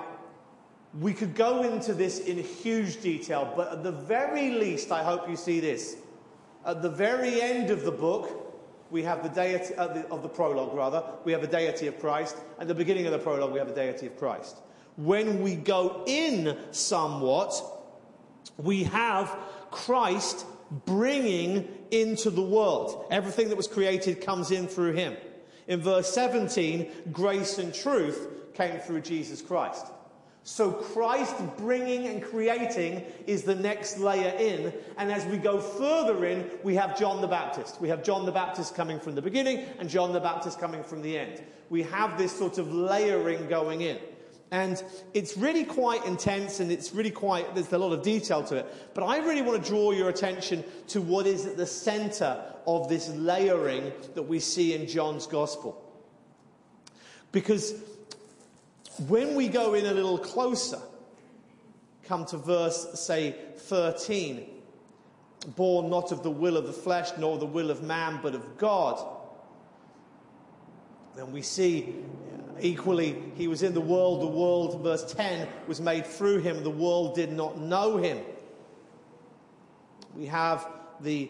we 1.00 1.13
could 1.13 1.36
go 1.36 1.63
into 1.63 1.93
this 1.93 2.19
in 2.19 2.38
huge 2.38 3.01
detail, 3.01 3.51
but 3.55 3.71
at 3.71 3.83
the 3.83 3.91
very 3.91 4.51
least, 4.51 4.91
I 4.91 5.03
hope 5.03 5.29
you 5.29 5.36
see 5.36 5.59
this. 5.59 5.97
At 6.65 6.81
the 6.81 6.89
very 6.89 7.41
end 7.41 7.69
of 7.69 7.83
the 7.83 7.91
book, 7.91 8.46
we 8.89 9.03
have 9.03 9.24
the 9.24 9.29
deity 9.29 9.75
uh, 9.75 9.88
the, 9.88 10.08
of 10.08 10.22
the 10.22 10.29
prologue, 10.29 10.74
rather, 10.74 11.03
we 11.25 11.32
have 11.32 11.41
the 11.41 11.48
deity 11.48 11.88
of 11.88 12.00
Christ. 12.00 12.38
At 12.60 12.67
the 12.67 12.75
beginning 12.75 13.06
of 13.06 13.12
the 13.12 13.20
prologue, 13.20 13.51
we 13.51 13.60
have 13.60 13.67
the 13.67 13.75
deity 13.75 14.08
of 14.08 14.17
Christ. 14.17 14.58
When 14.96 15.41
we 15.41 15.56
go 15.56 16.03
in 16.08 16.58
somewhat, 16.72 17.53
we 18.58 18.84
have 18.86 19.36
Christ 19.72 20.46
bringing 20.86 21.67
into 21.91 22.29
the 22.29 22.41
world. 22.41 23.06
Everything 23.12 23.50
that 23.50 23.58
was 23.58 23.67
created 23.67 24.22
comes 24.22 24.51
in 24.51 24.67
through 24.67 24.94
him. 24.94 25.15
In 25.67 25.82
verse 25.82 26.13
17, 26.13 26.89
grace 27.12 27.58
and 27.58 27.74
truth 27.74 28.53
came 28.53 28.79
through 28.79 29.01
Jesus 29.01 29.41
Christ. 29.41 29.86
So 30.47 30.71
Christ 30.71 31.35
bringing 31.57 32.07
and 32.07 32.23
creating 32.23 33.03
is 33.25 33.43
the 33.43 33.53
next 33.53 33.97
layer 33.97 34.33
in. 34.37 34.71
And 34.97 35.11
as 35.11 35.25
we 35.25 35.35
go 35.35 35.59
further 35.59 36.23
in, 36.23 36.49
we 36.63 36.73
have 36.75 36.97
John 36.97 37.19
the 37.19 37.27
Baptist. 37.27 37.81
We 37.81 37.89
have 37.89 38.01
John 38.01 38.25
the 38.25 38.31
Baptist 38.31 38.73
coming 38.73 38.97
from 38.97 39.15
the 39.15 39.21
beginning 39.21 39.65
and 39.77 39.89
John 39.89 40.13
the 40.13 40.21
Baptist 40.21 40.57
coming 40.57 40.85
from 40.85 41.01
the 41.01 41.19
end. 41.19 41.43
We 41.69 41.83
have 41.83 42.17
this 42.17 42.31
sort 42.31 42.59
of 42.59 42.71
layering 42.71 43.49
going 43.49 43.81
in. 43.81 43.97
And 44.49 44.81
it's 45.13 45.35
really 45.35 45.65
quite 45.65 46.05
intense 46.05 46.61
and 46.61 46.71
it's 46.71 46.93
really 46.93 47.11
quite, 47.11 47.53
there's 47.53 47.73
a 47.73 47.77
lot 47.77 47.91
of 47.91 48.01
detail 48.01 48.41
to 48.43 48.55
it. 48.55 48.93
But 48.93 49.03
I 49.03 49.17
really 49.17 49.41
want 49.41 49.61
to 49.61 49.69
draw 49.69 49.91
your 49.91 50.07
attention 50.07 50.63
to 50.87 51.01
what 51.01 51.27
is 51.27 51.45
at 51.45 51.57
the 51.57 51.67
center 51.67 52.41
of 52.65 52.87
this 52.87 53.09
layering 53.09 53.91
that 54.15 54.23
we 54.23 54.39
see 54.39 54.73
in 54.73 54.87
John's 54.87 55.27
gospel. 55.27 55.83
Because 57.33 57.73
when 59.07 59.35
we 59.35 59.47
go 59.47 59.73
in 59.73 59.85
a 59.85 59.93
little 59.93 60.17
closer, 60.17 60.79
come 62.03 62.25
to 62.25 62.37
verse, 62.37 62.99
say, 62.99 63.35
13, 63.57 64.47
born 65.55 65.89
not 65.89 66.11
of 66.11 66.23
the 66.23 66.31
will 66.31 66.57
of 66.57 66.65
the 66.65 66.73
flesh 66.73 67.11
nor 67.17 67.37
the 67.37 67.45
will 67.45 67.69
of 67.69 67.83
man, 67.83 68.19
but 68.21 68.33
of 68.33 68.57
God. 68.57 69.05
Then 71.15 71.31
we 71.31 71.41
see 71.41 71.95
uh, 72.33 72.59
equally, 72.61 73.21
he 73.35 73.47
was 73.47 73.63
in 73.63 73.73
the 73.73 73.81
world, 73.81 74.21
the 74.21 74.27
world, 74.27 74.81
verse 74.83 75.13
10, 75.13 75.47
was 75.67 75.81
made 75.81 76.05
through 76.05 76.39
him, 76.39 76.63
the 76.63 76.69
world 76.69 77.15
did 77.15 77.31
not 77.31 77.59
know 77.59 77.97
him. 77.97 78.19
We 80.15 80.25
have 80.27 80.67
the 81.01 81.29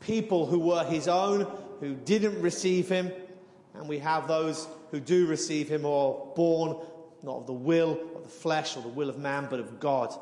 people 0.00 0.46
who 0.46 0.58
were 0.58 0.84
his 0.84 1.08
own, 1.08 1.46
who 1.80 1.94
didn't 1.94 2.40
receive 2.40 2.88
him, 2.88 3.12
and 3.74 3.88
we 3.88 3.98
have 3.98 4.28
those 4.28 4.66
who 4.90 5.00
do 5.00 5.26
receive 5.26 5.68
him 5.68 5.84
or 5.84 6.32
born 6.34 6.76
not 7.22 7.38
of 7.38 7.46
the 7.46 7.52
will 7.52 7.98
of 8.16 8.22
the 8.24 8.28
flesh 8.28 8.76
or 8.76 8.82
the 8.82 8.88
will 8.88 9.08
of 9.08 9.18
man, 9.18 9.46
but 9.50 9.60
of 9.60 9.80
God. 9.80 10.14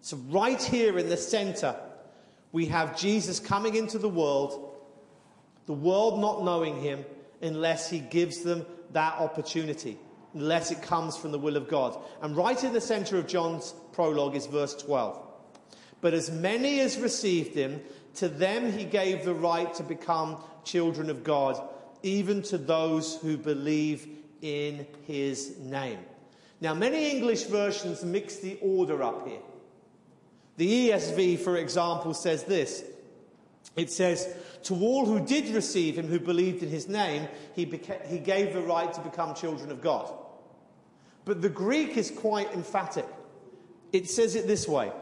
So, 0.00 0.16
right 0.28 0.60
here 0.60 0.98
in 0.98 1.08
the 1.08 1.16
center, 1.16 1.76
we 2.50 2.66
have 2.66 2.98
Jesus 2.98 3.38
coming 3.40 3.74
into 3.74 3.98
the 3.98 4.08
world, 4.08 4.74
the 5.66 5.72
world 5.72 6.20
not 6.20 6.44
knowing 6.44 6.80
him 6.80 7.04
unless 7.40 7.88
he 7.88 7.98
gives 7.98 8.40
them 8.40 8.66
that 8.92 9.14
opportunity, 9.18 9.98
unless 10.34 10.70
it 10.70 10.82
comes 10.82 11.16
from 11.16 11.32
the 11.32 11.38
will 11.38 11.56
of 11.56 11.68
God. 11.68 11.98
And 12.20 12.36
right 12.36 12.62
in 12.62 12.72
the 12.72 12.80
center 12.80 13.16
of 13.16 13.26
John's 13.26 13.74
prologue 13.92 14.36
is 14.36 14.46
verse 14.46 14.74
12. 14.74 15.18
But 16.00 16.14
as 16.14 16.30
many 16.30 16.80
as 16.80 16.98
received 16.98 17.54
him, 17.54 17.80
to 18.16 18.28
them 18.28 18.72
he 18.72 18.84
gave 18.84 19.24
the 19.24 19.34
right 19.34 19.72
to 19.74 19.82
become 19.82 20.42
children 20.64 21.10
of 21.10 21.24
God, 21.24 21.62
even 22.02 22.42
to 22.42 22.58
those 22.58 23.16
who 23.16 23.36
believe 23.36 24.06
in 24.42 24.86
his 25.06 25.58
name. 25.58 26.00
Now, 26.62 26.74
many 26.74 27.10
English 27.10 27.42
versions 27.46 28.04
mix 28.04 28.36
the 28.36 28.56
order 28.62 29.02
up 29.02 29.26
here. 29.26 29.40
The 30.58 30.90
ESV, 30.90 31.40
for 31.40 31.56
example, 31.56 32.14
says 32.14 32.44
this. 32.44 32.84
It 33.74 33.90
says, 33.90 34.32
To 34.64 34.76
all 34.76 35.04
who 35.04 35.26
did 35.26 35.52
receive 35.52 35.98
him, 35.98 36.06
who 36.06 36.20
believed 36.20 36.62
in 36.62 36.68
his 36.68 36.86
name, 36.86 37.26
he, 37.56 37.66
beca- 37.66 38.06
he 38.06 38.20
gave 38.20 38.52
the 38.52 38.60
right 38.60 38.94
to 38.94 39.00
become 39.00 39.34
children 39.34 39.72
of 39.72 39.82
God. 39.82 40.14
But 41.24 41.42
the 41.42 41.48
Greek 41.48 41.96
is 41.96 42.12
quite 42.12 42.52
emphatic. 42.54 43.08
It 43.92 44.08
says 44.08 44.36
it 44.36 44.46
this 44.46 44.68
way 44.68 44.92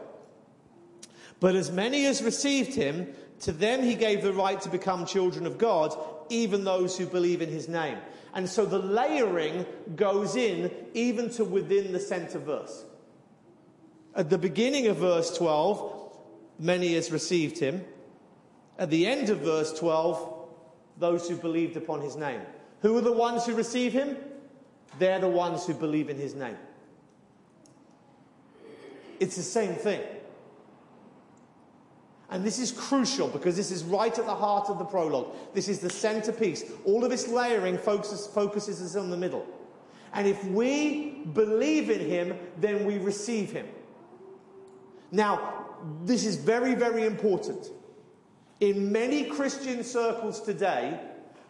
But 1.39 1.53
as 1.53 1.71
many 1.71 2.07
as 2.07 2.23
received 2.23 2.73
him, 2.73 3.13
To 3.41 3.51
them 3.51 3.83
he 3.83 3.93
gave 3.93 4.23
the 4.23 4.33
right 4.33 4.59
to 4.61 4.69
become 4.69 5.05
children 5.05 5.45
of 5.45 5.59
God, 5.59 5.95
even 6.29 6.63
those 6.63 6.97
who 6.97 7.05
believe 7.05 7.43
in 7.43 7.49
his 7.49 7.67
name. 7.67 7.99
And 8.33 8.49
so 8.49 8.65
the 8.65 8.79
layering 8.79 9.65
goes 9.95 10.35
in 10.35 10.71
even 10.93 11.29
to 11.31 11.43
within 11.43 11.91
the 11.91 11.99
center 11.99 12.39
verse. 12.39 12.85
At 14.15 14.29
the 14.29 14.37
beginning 14.37 14.87
of 14.87 14.97
verse 14.97 15.35
12, 15.37 16.17
many 16.59 16.95
has 16.95 17.11
received 17.11 17.59
him. 17.59 17.83
At 18.77 18.89
the 18.89 19.05
end 19.05 19.29
of 19.29 19.39
verse 19.39 19.77
12, 19.77 20.47
those 20.97 21.27
who 21.27 21.35
believed 21.35 21.77
upon 21.77 22.01
his 22.01 22.15
name. 22.15 22.41
Who 22.81 22.97
are 22.97 23.01
the 23.01 23.11
ones 23.11 23.45
who 23.45 23.53
receive 23.53 23.93
him? 23.93 24.17
They're 24.99 25.19
the 25.19 25.27
ones 25.27 25.65
who 25.65 25.73
believe 25.73 26.09
in 26.09 26.17
his 26.17 26.35
name. 26.35 26.57
It's 29.19 29.35
the 29.35 29.43
same 29.43 29.75
thing. 29.75 30.01
And 32.31 32.45
this 32.45 32.59
is 32.59 32.71
crucial 32.71 33.27
because 33.27 33.57
this 33.57 33.71
is 33.71 33.83
right 33.83 34.17
at 34.17 34.25
the 34.25 34.33
heart 34.33 34.69
of 34.69 34.79
the 34.79 34.85
prologue. 34.85 35.35
This 35.53 35.67
is 35.67 35.79
the 35.79 35.89
centerpiece. 35.89 36.63
All 36.85 37.03
of 37.03 37.11
this 37.11 37.27
layering 37.27 37.77
focuses, 37.77 38.25
focuses 38.27 38.81
us 38.81 38.95
on 38.95 39.09
the 39.09 39.17
middle. 39.17 39.45
And 40.13 40.25
if 40.25 40.43
we 40.45 41.23
believe 41.33 41.89
in 41.89 41.99
him, 41.99 42.37
then 42.57 42.85
we 42.85 42.97
receive 42.97 43.51
him. 43.51 43.67
Now, 45.11 45.65
this 46.05 46.25
is 46.25 46.37
very, 46.37 46.73
very 46.73 47.05
important. 47.05 47.69
In 48.61 48.91
many 48.91 49.25
Christian 49.25 49.83
circles 49.83 50.41
today, 50.41 50.99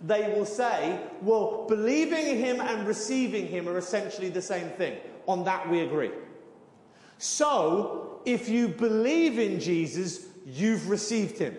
they 0.01 0.33
will 0.33 0.45
say, 0.45 0.99
well, 1.21 1.65
believing 1.67 2.25
in 2.25 2.37
him 2.37 2.59
and 2.59 2.87
receiving 2.87 3.45
him 3.45 3.69
are 3.69 3.77
essentially 3.77 4.29
the 4.29 4.41
same 4.41 4.69
thing. 4.69 4.97
On 5.27 5.43
that 5.43 5.69
we 5.69 5.81
agree. 5.81 6.09
So, 7.19 8.21
if 8.25 8.49
you 8.49 8.67
believe 8.67 9.37
in 9.37 9.59
Jesus, 9.59 10.30
you've 10.45 10.89
received 10.89 11.37
him. 11.37 11.55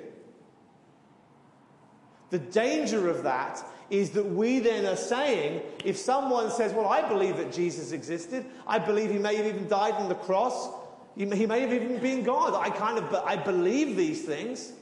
The 2.31 2.39
danger 2.39 3.09
of 3.09 3.25
that 3.25 3.63
is 3.91 4.11
that 4.11 4.25
we 4.25 4.59
then 4.59 4.87
are 4.87 4.97
saying, 4.97 5.61
if 5.85 5.99
someone 5.99 6.51
says, 6.51 6.73
Well, 6.73 6.87
I 6.87 7.07
believe 7.07 7.37
that 7.37 7.53
Jesus 7.53 7.93
existed, 7.93 8.47
I 8.67 8.79
believe 8.79 9.11
he 9.11 9.19
may 9.19 9.37
have 9.37 9.47
even 9.47 9.69
died 9.69 9.95
on 9.95 10.09
the 10.09 10.15
cross, 10.15 10.71
he 11.17 11.27
may, 11.27 11.37
he 11.37 11.47
may 11.47 11.61
have 11.61 11.73
even 11.73 11.99
been 11.99 12.23
God, 12.23 12.55
I 12.55 12.71
kind 12.71 12.99
of, 12.99 13.15
I 13.15 13.37
believe 13.37 13.97
these 13.97 14.25
things. 14.25 14.73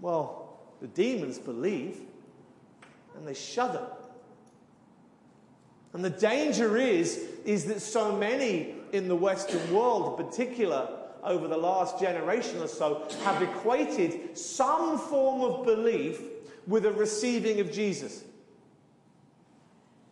Well, 0.00 0.58
the 0.80 0.86
demons 0.86 1.38
believe 1.38 1.98
and 3.16 3.26
they 3.26 3.34
shudder. 3.34 3.86
And 5.92 6.04
the 6.04 6.10
danger 6.10 6.76
is, 6.76 7.24
is 7.44 7.64
that 7.64 7.80
so 7.80 8.16
many 8.16 8.74
in 8.92 9.08
the 9.08 9.16
Western 9.16 9.72
world 9.72 10.20
in 10.20 10.26
particular 10.26 10.95
over 11.26 11.48
the 11.48 11.56
last 11.56 11.98
generation 11.98 12.62
or 12.62 12.68
so 12.68 13.06
have 13.24 13.42
equated 13.42 14.38
some 14.38 14.98
form 14.98 15.42
of 15.42 15.66
belief 15.66 16.20
with 16.66 16.86
a 16.86 16.92
receiving 16.92 17.60
of 17.60 17.70
Jesus. 17.70 18.24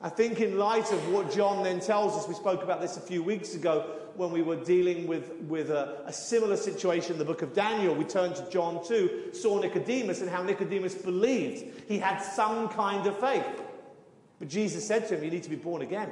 I 0.01 0.11
think, 0.11 0.41
in 0.41 0.59
light 0.59 0.93
of 0.93 1.09
what 1.09 1.33
John 1.33 1.63
then 1.63 1.81
tells 1.81 2.15
us, 2.15 2.29
we 2.29 2.35
spoke 2.35 2.63
about 2.63 2.83
this 2.83 2.99
a 2.99 3.01
few 3.01 3.23
weeks 3.23 3.55
ago 3.55 3.87
when 4.17 4.31
we 4.31 4.43
were 4.43 4.57
dealing 4.57 5.07
with, 5.07 5.33
with 5.49 5.71
a, 5.71 6.03
a 6.05 6.13
similar 6.13 6.57
situation 6.57 7.13
in 7.13 7.19
the 7.19 7.25
book 7.25 7.43
of 7.43 7.55
Daniel. 7.55 7.95
We 7.95 8.05
turned 8.05 8.37
to 8.37 8.51
John 8.51 8.87
2, 8.87 9.31
saw 9.33 9.59
Nicodemus 9.61 10.21
and 10.21 10.29
how 10.29 10.43
Nicodemus 10.43 10.95
believed. 10.95 11.89
He 11.89 11.99
had 11.99 12.19
some 12.19 12.69
kind 12.69 13.07
of 13.07 13.19
faith. 13.19 13.47
But 14.39 14.49
Jesus 14.49 14.87
said 14.87 15.09
to 15.09 15.17
him, 15.17 15.25
You 15.25 15.31
need 15.31 15.43
to 15.45 15.51
be 15.51 15.57
born 15.57 15.83
again. 15.83 16.11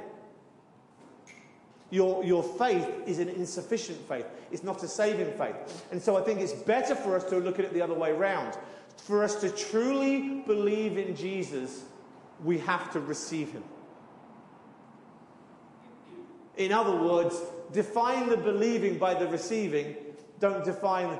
Your, 1.93 2.23
your 2.23 2.41
faith 2.41 2.89
is 3.05 3.19
an 3.19 3.29
insufficient 3.29 3.99
faith. 4.09 4.25
It's 4.51 4.63
not 4.63 4.81
a 4.81 4.87
saving 4.87 5.31
faith. 5.37 5.85
And 5.91 6.01
so 6.01 6.17
I 6.17 6.21
think 6.21 6.39
it's 6.39 6.51
better 6.51 6.95
for 6.95 7.15
us 7.15 7.23
to 7.25 7.37
look 7.37 7.59
at 7.59 7.65
it 7.65 7.73
the 7.75 7.83
other 7.83 7.93
way 7.93 8.09
around. 8.09 8.57
For 8.97 9.23
us 9.23 9.35
to 9.41 9.51
truly 9.51 10.41
believe 10.47 10.97
in 10.97 11.15
Jesus, 11.15 11.83
we 12.43 12.57
have 12.57 12.91
to 12.93 12.99
receive 12.99 13.51
him. 13.51 13.63
In 16.57 16.71
other 16.71 16.95
words, 16.95 17.39
define 17.71 18.27
the 18.27 18.37
believing 18.37 18.97
by 18.97 19.13
the 19.13 19.27
receiving, 19.27 19.95
don't 20.39 20.65
define 20.65 21.19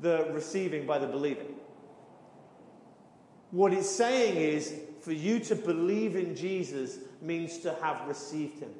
the 0.00 0.28
receiving 0.30 0.86
by 0.86 0.98
the 0.98 1.06
believing. 1.06 1.56
What 3.50 3.74
it's 3.74 3.90
saying 3.90 4.38
is, 4.38 4.80
for 5.02 5.12
you 5.12 5.40
to 5.40 5.54
believe 5.54 6.16
in 6.16 6.34
Jesus 6.34 7.00
means 7.20 7.58
to 7.58 7.74
have 7.82 8.08
received 8.08 8.60
him. 8.60 8.70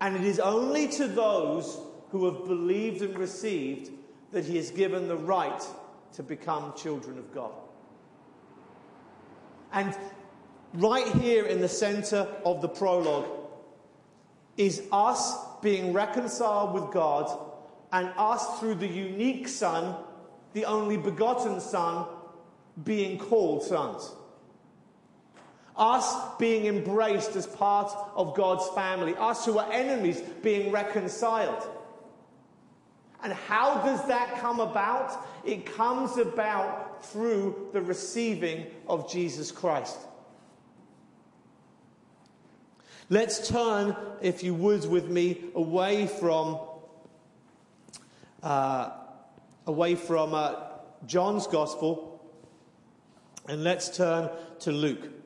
And 0.00 0.16
it 0.16 0.24
is 0.24 0.38
only 0.38 0.88
to 0.88 1.08
those 1.08 1.80
who 2.10 2.24
have 2.26 2.46
believed 2.46 3.02
and 3.02 3.18
received 3.18 3.90
that 4.32 4.44
he 4.44 4.56
has 4.56 4.70
given 4.70 5.08
the 5.08 5.16
right 5.16 5.62
to 6.14 6.22
become 6.22 6.72
children 6.76 7.18
of 7.18 7.32
God. 7.34 7.52
And 9.72 9.94
right 10.74 11.06
here 11.06 11.46
in 11.46 11.60
the 11.60 11.68
center 11.68 12.28
of 12.44 12.62
the 12.62 12.68
prologue 12.68 13.26
is 14.56 14.82
us 14.92 15.36
being 15.62 15.92
reconciled 15.92 16.74
with 16.74 16.90
God 16.92 17.46
and 17.92 18.10
us 18.16 18.58
through 18.58 18.76
the 18.76 18.86
unique 18.86 19.48
Son, 19.48 19.96
the 20.52 20.64
only 20.64 20.96
begotten 20.96 21.60
Son, 21.60 22.06
being 22.84 23.18
called 23.18 23.62
sons. 23.62 24.12
Us 25.78 26.36
being 26.38 26.66
embraced 26.66 27.36
as 27.36 27.46
part 27.46 27.92
of 28.14 28.34
God's 28.34 28.68
family. 28.70 29.14
Us 29.16 29.46
who 29.46 29.58
are 29.58 29.72
enemies 29.72 30.20
being 30.42 30.72
reconciled. 30.72 31.66
And 33.22 33.32
how 33.32 33.82
does 33.84 34.06
that 34.08 34.38
come 34.40 34.60
about? 34.60 35.26
It 35.44 35.66
comes 35.66 36.16
about 36.18 37.04
through 37.04 37.68
the 37.72 37.80
receiving 37.80 38.66
of 38.88 39.10
Jesus 39.10 39.50
Christ. 39.50 39.98
Let's 43.10 43.48
turn, 43.48 43.96
if 44.20 44.42
you 44.42 44.54
would, 44.54 44.84
with 44.88 45.08
me 45.08 45.44
away 45.54 46.06
from 46.06 46.60
uh, 48.42 48.90
away 49.66 49.94
from 49.94 50.34
uh, 50.34 50.54
John's 51.06 51.46
Gospel, 51.46 52.22
and 53.48 53.64
let's 53.64 53.96
turn 53.96 54.30
to 54.60 54.72
Luke. 54.72 55.17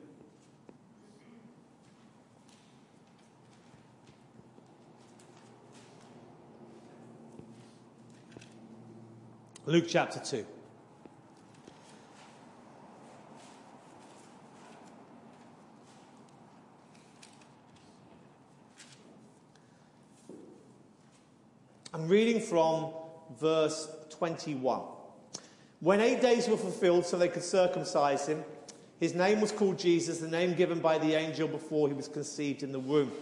Luke 9.65 9.85
chapter 9.87 10.19
2. 10.19 10.45
I'm 21.93 22.09
reading 22.09 22.41
from 22.41 22.91
verse 23.39 23.87
21. 24.09 24.81
When 25.79 26.01
eight 26.01 26.21
days 26.21 26.49
were 26.49 26.57
fulfilled 26.57 27.05
so 27.05 27.17
they 27.17 27.29
could 27.29 27.43
circumcise 27.43 28.27
him, 28.27 28.43
his 28.99 29.13
name 29.13 29.39
was 29.39 29.53
called 29.53 29.79
Jesus, 29.79 30.19
the 30.19 30.27
name 30.27 30.55
given 30.55 30.79
by 30.79 30.97
the 30.97 31.13
angel 31.13 31.47
before 31.47 31.87
he 31.87 31.93
was 31.93 32.09
conceived 32.09 32.63
in 32.63 32.73
the 32.73 32.79
womb. 32.79 33.13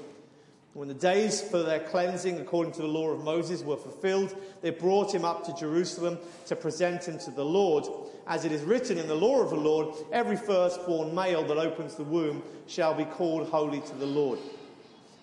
When 0.74 0.88
the 0.88 0.94
days 0.94 1.42
for 1.42 1.62
their 1.64 1.82
cleansing, 1.82 2.40
according 2.40 2.74
to 2.74 2.82
the 2.82 2.88
law 2.88 3.10
of 3.10 3.26
Moses, 3.26 3.62
were 3.62 3.76
fulfilled, 3.76 4.34
they 4.62 4.70
brought 4.70 5.14
him 5.14 5.26
up 5.26 5.46
to 5.46 5.54
Jerusalem 5.54 6.18
to 6.46 6.56
present 6.56 7.06
him 7.06 7.20
to 7.20 7.32
the 7.32 7.44
Lord. 7.44 7.86
As 8.26 8.46
it 8.46 8.54
is 8.54 8.64
written 8.64 8.98
in 8.98 9.10
the 9.10 9.16
law 9.16 9.42
of 9.42 9.50
the 9.50 9.58
Lord, 9.58 9.94
every 10.14 10.38
firstborn 10.38 11.14
male 11.14 11.44
that 11.44 11.58
opens 11.58 11.96
the 11.96 12.06
womb 12.06 12.42
shall 12.68 12.94
be 12.94 13.04
called 13.04 13.50
holy 13.50 13.82
to 13.82 13.96
the 13.96 14.06
Lord. 14.06 14.40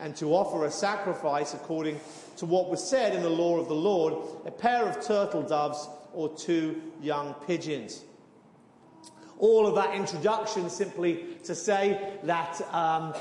And 0.00 0.14
to 0.16 0.34
offer 0.34 0.66
a 0.66 0.70
sacrifice 0.70 1.54
according 1.54 1.98
to 2.36 2.44
what 2.44 2.68
was 2.68 2.86
said 2.86 3.14
in 3.14 3.22
the 3.22 3.30
law 3.30 3.58
of 3.58 3.68
the 3.68 3.74
Lord, 3.74 4.14
a 4.44 4.50
pair 4.50 4.86
of 4.86 5.02
turtle 5.02 5.42
doves 5.42 5.88
or 6.12 6.28
two 6.28 6.82
young 7.00 7.34
pigeons. 7.46 8.04
All 9.38 9.66
of 9.66 9.76
that 9.76 9.94
introduction 9.94 10.68
simply 10.68 11.24
to 11.44 11.54
say 11.54 12.18
that 12.24 12.60
um, 12.74 13.14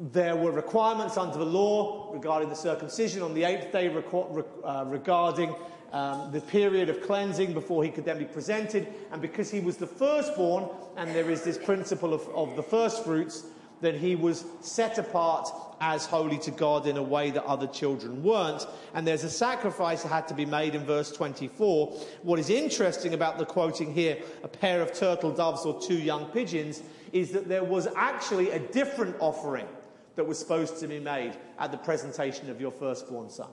there 0.00 0.36
were 0.36 0.50
requirements 0.50 1.16
under 1.16 1.38
the 1.38 1.44
law 1.44 2.10
regarding 2.12 2.48
the 2.48 2.56
circumcision 2.56 3.22
on 3.22 3.34
the 3.34 3.44
eighth 3.44 3.70
day, 3.72 3.88
uh, 3.88 4.84
regarding 4.86 5.54
um, 5.92 6.32
the 6.32 6.40
period 6.40 6.88
of 6.88 7.00
cleansing 7.02 7.54
before 7.54 7.84
he 7.84 7.90
could 7.90 8.04
then 8.04 8.18
be 8.18 8.24
presented. 8.24 8.88
And 9.12 9.22
because 9.22 9.50
he 9.50 9.60
was 9.60 9.76
the 9.76 9.86
firstborn, 9.86 10.68
and 10.96 11.14
there 11.14 11.30
is 11.30 11.42
this 11.42 11.56
principle 11.56 12.12
of, 12.12 12.28
of 12.30 12.56
the 12.56 12.62
first 12.62 13.04
fruits, 13.04 13.44
that 13.80 13.94
he 13.94 14.16
was 14.16 14.44
set 14.60 14.98
apart 14.98 15.48
as 15.80 16.06
holy 16.06 16.38
to 16.38 16.50
God 16.50 16.86
in 16.86 16.96
a 16.96 17.02
way 17.02 17.30
that 17.30 17.44
other 17.44 17.66
children 17.66 18.22
weren't. 18.22 18.66
And 18.94 19.06
there's 19.06 19.24
a 19.24 19.30
sacrifice 19.30 20.02
that 20.02 20.08
had 20.08 20.26
to 20.28 20.34
be 20.34 20.46
made 20.46 20.74
in 20.74 20.84
verse 20.84 21.12
24. 21.12 21.92
What 22.22 22.38
is 22.38 22.50
interesting 22.50 23.14
about 23.14 23.38
the 23.38 23.44
quoting 23.44 23.92
here, 23.92 24.18
a 24.42 24.48
pair 24.48 24.80
of 24.80 24.94
turtle 24.94 25.32
doves 25.32 25.64
or 25.66 25.80
two 25.80 25.98
young 25.98 26.26
pigeons, 26.26 26.82
is 27.12 27.30
that 27.32 27.48
there 27.48 27.64
was 27.64 27.86
actually 27.94 28.50
a 28.50 28.58
different 28.58 29.16
offering 29.20 29.66
that 30.16 30.24
was 30.24 30.38
supposed 30.38 30.78
to 30.80 30.86
be 30.86 31.00
made 31.00 31.36
at 31.58 31.70
the 31.70 31.78
presentation 31.78 32.50
of 32.50 32.60
your 32.60 32.70
firstborn 32.70 33.30
son. 33.30 33.50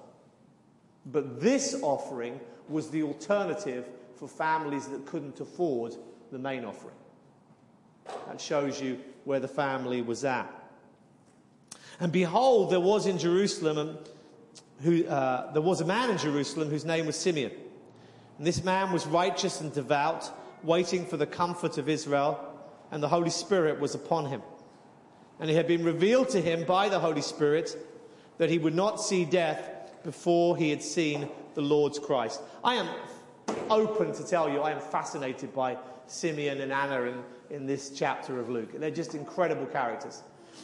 But 1.06 1.42
this 1.42 1.76
offering 1.82 2.40
was 2.70 2.90
the 2.90 3.04
alternative 3.04 3.88
for 4.16 4.28
families 4.28 4.88
that 4.88 5.06
couldn't 5.06 5.40
afford 5.40 5.96
the 6.32 6.38
main 6.38 6.64
offering. 6.64 6.96
That 8.28 8.40
shows 8.40 8.82
you 8.82 9.00
where 9.26 9.40
the 9.40 9.48
family 9.48 10.02
was 10.02 10.24
at. 10.24 10.48
And 12.00 12.12
behold, 12.12 12.72
there 12.72 12.80
was 12.80 13.06
in 13.06 13.18
Jerusalem, 13.18 13.98
who, 14.82 15.06
uh, 15.06 15.52
there 15.54 15.62
was 15.62 15.82
a 15.82 15.86
man 15.86 16.10
in 16.10 16.18
Jerusalem 16.18 16.70
whose 16.70 16.86
name 16.86 17.06
was 17.06 17.16
Simeon. 17.16 17.52
And 18.38 18.48
this 18.48 18.64
man 18.64 18.92
was 18.92 19.06
righteous 19.06 19.62
and 19.62 19.72
devout, 19.74 20.32
waiting 20.64 21.06
for 21.06 21.18
the 21.18 21.28
comfort 21.28 21.78
of 21.78 21.90
Israel, 21.90 22.40
and 22.92 23.02
the 23.02 23.08
Holy 23.08 23.30
Spirit 23.30 23.80
was 23.80 23.94
upon 23.96 24.26
him. 24.26 24.42
And 25.42 25.50
it 25.50 25.56
had 25.56 25.68
been 25.68 25.84
revealed 25.84 26.30
to 26.30 26.40
him 26.40 26.64
by 26.66 26.88
the 26.88 27.00
Holy 27.00 27.22
Spirit 27.22 27.76
that 28.38 28.50
he 28.50 28.60
would 28.60 28.76
not 28.76 29.02
see 29.02 29.26
death 29.26 29.70
before 30.04 30.56
he 30.56 30.70
had 30.70 30.82
seen 30.82 31.28
the 31.56 31.62
Lord's 31.62 32.00
Christ. 32.00 32.42
I 32.64 32.76
am 32.76 32.88
open 33.70 34.14
to 34.14 34.24
tell 34.24 34.50
you, 34.50 34.62
I 34.62 34.72
am 34.72 34.80
fascinated 34.80 35.54
by 35.54 35.78
Simeon 36.06 36.62
and 36.62 36.72
Anna 36.72 37.02
in, 37.02 37.24
in 37.50 37.66
this 37.66 37.90
chapter 37.90 38.40
of 38.40 38.50
Luke. 38.50 38.80
They're 38.80 38.92
just 38.92 39.16
incredible 39.16 39.66
characters. 39.66 40.22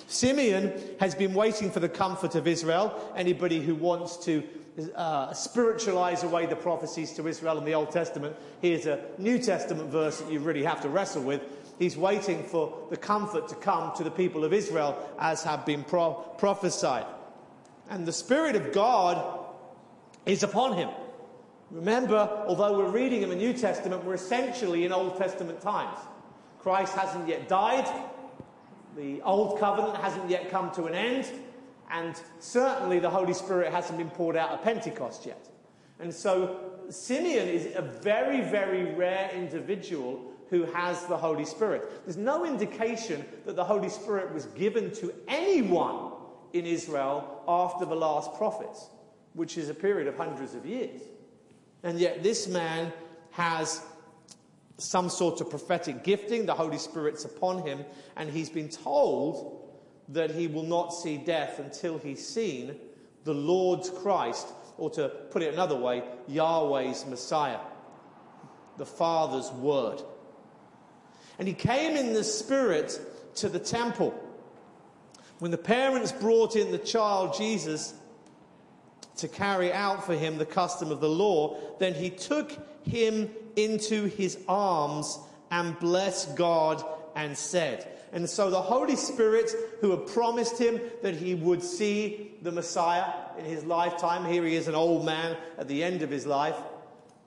Simeon 0.08 0.74
has 1.00 1.16
been 1.16 1.34
waiting 1.34 1.72
for 1.72 1.80
the 1.80 1.90
comfort 1.90 2.36
of 2.36 2.48
Israel. 2.48 3.12
Anybody 3.16 3.60
who 3.60 3.76
wants 3.76 4.18
to 4.26 4.44
uh, 4.96 5.34
spiritualize 5.34 6.24
away 6.24 6.46
the 6.46 6.56
prophecies 6.56 7.14
to 7.14 7.28
Israel 7.28 7.58
in 7.58 7.66
the 7.66 7.74
Old 7.74 7.92
Testament, 7.92 8.36
here's 8.62 8.86
a 8.86 9.04
New 9.18 9.40
Testament 9.40 9.90
verse 9.90 10.20
that 10.20 10.32
you 10.32 10.40
really 10.40 10.64
have 10.64 10.82
to 10.82 10.90
wrestle 10.90 11.24
with. 11.24 11.42
He's 11.80 11.96
waiting 11.96 12.44
for 12.44 12.88
the 12.90 12.98
comfort 12.98 13.48
to 13.50 13.56
come 13.56 13.96
to 13.98 14.04
the 14.04 14.12
people 14.12 14.44
of 14.44 14.54
Israel 14.54 14.98
as 15.20 15.44
have 15.44 15.66
been 15.66 15.84
pro- 15.84 16.14
prophesied. 16.38 17.06
And 17.90 18.06
the 18.06 18.14
Spirit 18.14 18.56
of 18.56 18.74
God 18.74 19.46
is 20.26 20.44
upon 20.44 20.76
him. 20.76 20.90
Remember, 21.70 22.44
although 22.48 22.78
we're 22.78 22.90
reading 22.90 23.22
in 23.22 23.30
the 23.30 23.36
New 23.36 23.54
Testament, 23.54 24.04
we're 24.04 24.16
essentially 24.16 24.86
in 24.86 24.92
Old 24.92 25.18
Testament 25.18 25.62
times. 25.62 25.98
Christ 26.60 26.94
hasn't 26.96 27.28
yet 27.28 27.48
died. 27.48 27.88
The 28.96 29.22
Old 29.22 29.60
Covenant 29.60 29.98
hasn't 29.98 30.30
yet 30.30 30.50
come 30.50 30.72
to 30.72 30.86
an 30.86 30.96
end. 30.96 31.30
And 31.92 32.20
certainly 32.40 33.00
the 33.00 33.10
Holy 33.10 33.34
Spirit 33.34 33.72
hasn't 33.72 33.98
been 33.98 34.10
poured 34.10 34.36
out 34.36 34.52
at 34.52 34.64
Pentecost 34.64 35.26
yet. 35.26 35.50
And 36.00 36.14
so 36.14 36.60
Simeon 36.90 37.48
is 37.48 37.76
a 37.76 37.82
very, 37.82 38.42
very 38.42 38.94
rare 38.94 39.30
individual 39.34 40.34
who 40.50 40.64
has 40.64 41.06
the 41.06 41.18
Holy 41.18 41.46
Spirit. 41.46 42.06
There's 42.06 42.18
no 42.18 42.46
indication 42.46 43.26
that 43.46 43.56
the 43.56 43.64
Holy 43.64 43.90
Spirit 43.90 44.34
was 44.34 44.46
given 44.48 44.92
to 44.96 45.14
anyone 45.28 46.12
in 46.54 46.66
Israel 46.66 47.44
after 47.48 47.86
the 47.86 47.96
last 47.96 48.34
prophets, 48.36 48.90
which 49.34 49.58
is 49.58 49.70
a 49.70 49.74
period 49.74 50.08
of 50.08 50.16
hundreds 50.16 50.56
of 50.56 50.66
years. 50.66 51.02
And 51.84 52.00
yet 52.00 52.24
this 52.24 52.48
man 52.48 52.92
has 53.32 53.82
some 54.78 55.10
sort 55.10 55.42
of 55.42 55.50
prophetic 55.50 56.04
gifting. 56.04 56.46
The 56.46 56.54
Holy 56.54 56.78
Spirit's 56.78 57.26
upon 57.26 57.64
him, 57.64 57.84
and 58.16 58.30
he's 58.30 58.50
been 58.50 58.70
told 58.70 59.64
that 60.10 60.32
he 60.32 60.48
will 60.48 60.64
not 60.64 60.94
see 60.94 61.18
death 61.18 61.60
until 61.60 61.98
he's 61.98 62.26
seen 62.26 62.76
the 63.26 63.34
Lord's 63.34 63.90
Christ, 63.90 64.48
or 64.78 64.90
to 64.92 65.10
put 65.32 65.42
it 65.42 65.54
another 65.54 65.76
way, 65.76 66.04
Yahweh's 66.28 67.06
Messiah, 67.06 67.60
the 68.78 68.86
Father's 68.86 69.52
Word. 69.52 70.02
And 71.40 71.48
he 71.48 71.54
came 71.54 71.96
in 71.96 72.14
the 72.14 72.24
Spirit 72.24 73.00
to 73.36 73.50
the 73.50 73.60
temple. 73.60 74.14
When 75.40 75.52
the 75.52 75.58
parents 75.58 76.12
brought 76.12 76.56
in 76.56 76.72
the 76.72 76.78
child 76.78 77.36
Jesus 77.38 77.94
to 79.18 79.28
carry 79.28 79.72
out 79.72 80.06
for 80.06 80.16
him 80.16 80.38
the 80.38 80.46
custom 80.46 80.92
of 80.92 81.00
the 81.00 81.10
law, 81.10 81.58
then 81.80 81.94
he 81.94 82.10
took 82.10 82.52
him 82.84 83.30
into 83.56 84.06
his 84.06 84.38
arms 84.48 85.20
and 85.52 85.78
blessed 85.80 86.36
God 86.36 86.84
and 87.16 87.38
said, 87.38 87.88
and 88.12 88.30
so 88.30 88.50
the 88.50 88.62
Holy 88.62 88.96
Spirit, 88.96 89.52
who 89.82 89.92
had 89.92 90.08
promised 90.08 90.58
him 90.58 90.80
that 91.02 91.16
he 91.16 91.36
would 91.36 91.62
see 91.62 92.32
the 92.42 92.52
Messiah 92.52 93.12
in 93.38 93.46
his 93.46 93.66
lifetime, 93.66 94.26
here 94.26 94.46
he 94.46 94.56
is, 94.56 94.68
an 94.68 94.76
old 94.76 95.06
man 95.06 95.36
at 95.58 95.68
the 95.68 95.84
end 95.84 96.02
of 96.02 96.10
his 96.10 96.26
life. 96.26 96.56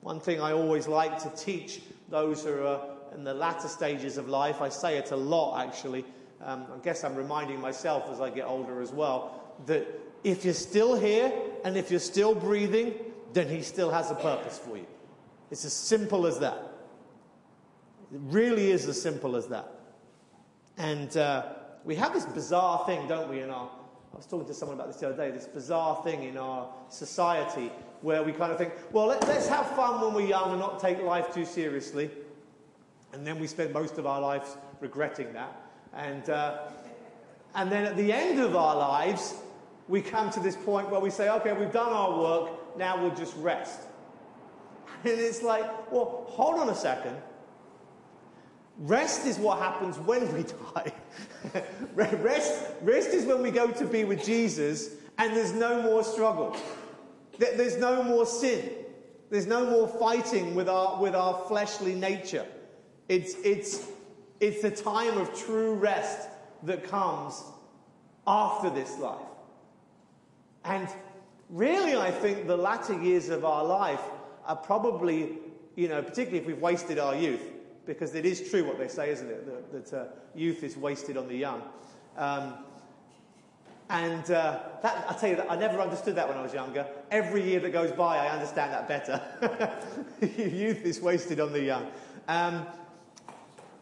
One 0.01 0.19
thing 0.19 0.41
I 0.41 0.53
always 0.53 0.87
like 0.87 1.21
to 1.23 1.29
teach 1.29 1.81
those 2.09 2.43
who 2.43 2.63
are 2.65 2.81
in 3.13 3.23
the 3.23 3.33
latter 3.33 3.67
stages 3.67 4.17
of 4.17 4.29
life, 4.29 4.61
I 4.61 4.69
say 4.69 4.97
it 4.97 5.11
a 5.11 5.15
lot 5.15 5.65
actually. 5.65 6.05
Um, 6.43 6.65
I 6.73 6.83
guess 6.83 7.03
I'm 7.03 7.15
reminding 7.15 7.59
myself 7.59 8.09
as 8.11 8.19
I 8.19 8.29
get 8.29 8.45
older 8.45 8.81
as 8.81 8.91
well, 8.91 9.53
that 9.67 9.87
if 10.23 10.43
you're 10.43 10.53
still 10.53 10.99
here 10.99 11.31
and 11.63 11.77
if 11.77 11.91
you're 11.91 11.99
still 11.99 12.33
breathing, 12.33 12.93
then 13.33 13.47
he 13.47 13.61
still 13.61 13.91
has 13.91 14.11
a 14.11 14.15
purpose 14.15 14.57
for 14.57 14.77
you. 14.77 14.87
It's 15.51 15.65
as 15.65 15.73
simple 15.73 16.25
as 16.25 16.39
that. 16.39 16.57
It 18.13 18.19
really 18.23 18.71
is 18.71 18.87
as 18.87 19.01
simple 19.01 19.35
as 19.35 19.47
that. 19.47 19.69
And 20.77 21.15
uh, 21.15 21.53
we 21.83 21.95
have 21.95 22.13
this 22.13 22.25
bizarre 22.25 22.85
thing, 22.85 23.07
don't 23.07 23.29
we, 23.29 23.41
in 23.41 23.49
our. 23.49 23.69
I 24.13 24.17
was 24.17 24.25
talking 24.25 24.47
to 24.47 24.53
someone 24.53 24.75
about 24.75 24.87
this 24.87 24.97
the 24.97 25.07
other 25.07 25.17
day, 25.17 25.31
this 25.31 25.47
bizarre 25.47 26.01
thing 26.03 26.23
in 26.23 26.37
our 26.37 26.69
society 26.89 27.71
where 28.01 28.23
we 28.23 28.33
kind 28.33 28.51
of 28.51 28.57
think, 28.57 28.73
well, 28.91 29.07
let, 29.07 29.23
us 29.23 29.47
have 29.47 29.65
fun 29.75 30.01
when 30.01 30.13
we're 30.13 30.27
young 30.27 30.51
and 30.51 30.59
not 30.59 30.81
take 30.81 31.01
life 31.01 31.33
too 31.33 31.45
seriously. 31.45 32.09
And 33.13 33.25
then 33.25 33.39
we 33.39 33.47
spend 33.47 33.73
most 33.73 33.97
of 33.97 34.05
our 34.05 34.21
lives 34.21 34.57
regretting 34.79 35.33
that. 35.33 35.69
And, 35.93 36.29
uh, 36.29 36.59
and 37.55 37.71
then 37.71 37.85
at 37.85 37.97
the 37.97 38.11
end 38.11 38.39
of 38.39 38.55
our 38.55 38.75
lives, 38.75 39.35
we 39.87 40.01
come 40.01 40.29
to 40.31 40.39
this 40.39 40.55
point 40.55 40.89
where 40.89 41.01
we 41.01 41.09
say, 41.09 41.29
okay, 41.29 41.53
we've 41.53 41.71
done 41.71 41.91
our 41.91 42.17
work, 42.17 42.77
now 42.77 43.01
we'll 43.01 43.15
just 43.15 43.35
rest. 43.37 43.81
And 45.03 45.19
it's 45.19 45.41
like, 45.41 45.91
well, 45.91 46.25
hold 46.27 46.59
on 46.59 46.69
a 46.69 46.75
second. 46.75 47.17
Rest 48.77 49.25
is 49.25 49.39
what 49.39 49.57
happens 49.57 49.97
when 49.97 50.31
we 50.33 50.43
die. 50.75 50.93
rest, 51.95 52.65
rest 52.81 53.09
is 53.09 53.25
when 53.25 53.41
we 53.41 53.49
go 53.49 53.71
to 53.71 53.85
be 53.85 54.03
with 54.03 54.23
Jesus 54.23 54.91
and 55.17 55.35
there's 55.35 55.53
no 55.53 55.81
more 55.81 56.03
struggle. 56.03 56.55
There's 57.37 57.77
no 57.77 58.03
more 58.03 58.25
sin. 58.25 58.71
There's 59.31 59.47
no 59.47 59.65
more 59.65 59.87
fighting 59.87 60.53
with 60.55 60.69
our, 60.69 61.01
with 61.01 61.15
our 61.15 61.43
fleshly 61.47 61.95
nature. 61.95 62.45
It's, 63.11 63.35
it's, 63.43 63.87
it's 64.39 64.61
the 64.61 64.71
time 64.71 65.17
of 65.17 65.37
true 65.37 65.73
rest 65.73 66.29
that 66.63 66.85
comes 66.85 67.43
after 68.25 68.69
this 68.69 68.97
life. 68.99 69.19
And 70.63 70.87
really, 71.49 71.97
I 71.97 72.09
think 72.09 72.47
the 72.47 72.55
latter 72.55 72.97
years 73.03 73.27
of 73.27 73.43
our 73.43 73.65
life 73.65 73.99
are 74.45 74.55
probably, 74.55 75.39
you 75.75 75.89
know, 75.89 76.01
particularly 76.01 76.37
if 76.37 76.45
we've 76.45 76.61
wasted 76.61 76.99
our 76.99 77.13
youth, 77.13 77.41
because 77.85 78.15
it 78.15 78.25
is 78.25 78.49
true 78.49 78.63
what 78.63 78.79
they 78.79 78.87
say, 78.87 79.11
isn't 79.11 79.29
it? 79.29 79.45
That, 79.45 79.91
that 79.91 80.01
uh, 80.01 80.05
youth 80.33 80.63
is 80.63 80.77
wasted 80.77 81.17
on 81.17 81.27
the 81.27 81.35
young. 81.35 81.63
Um, 82.15 82.53
and 83.89 84.23
uh, 84.31 84.59
that, 84.83 85.05
I 85.09 85.13
tell 85.15 85.31
you, 85.31 85.35
that 85.35 85.51
I 85.51 85.57
never 85.57 85.81
understood 85.81 86.15
that 86.15 86.29
when 86.29 86.37
I 86.37 86.43
was 86.43 86.53
younger. 86.53 86.87
Every 87.11 87.43
year 87.43 87.59
that 87.59 87.73
goes 87.73 87.91
by, 87.91 88.19
I 88.19 88.29
understand 88.29 88.71
that 88.71 88.87
better. 88.87 89.21
youth 90.49 90.85
is 90.85 91.01
wasted 91.01 91.41
on 91.41 91.51
the 91.51 91.61
young. 91.61 91.87
Um, 92.29 92.65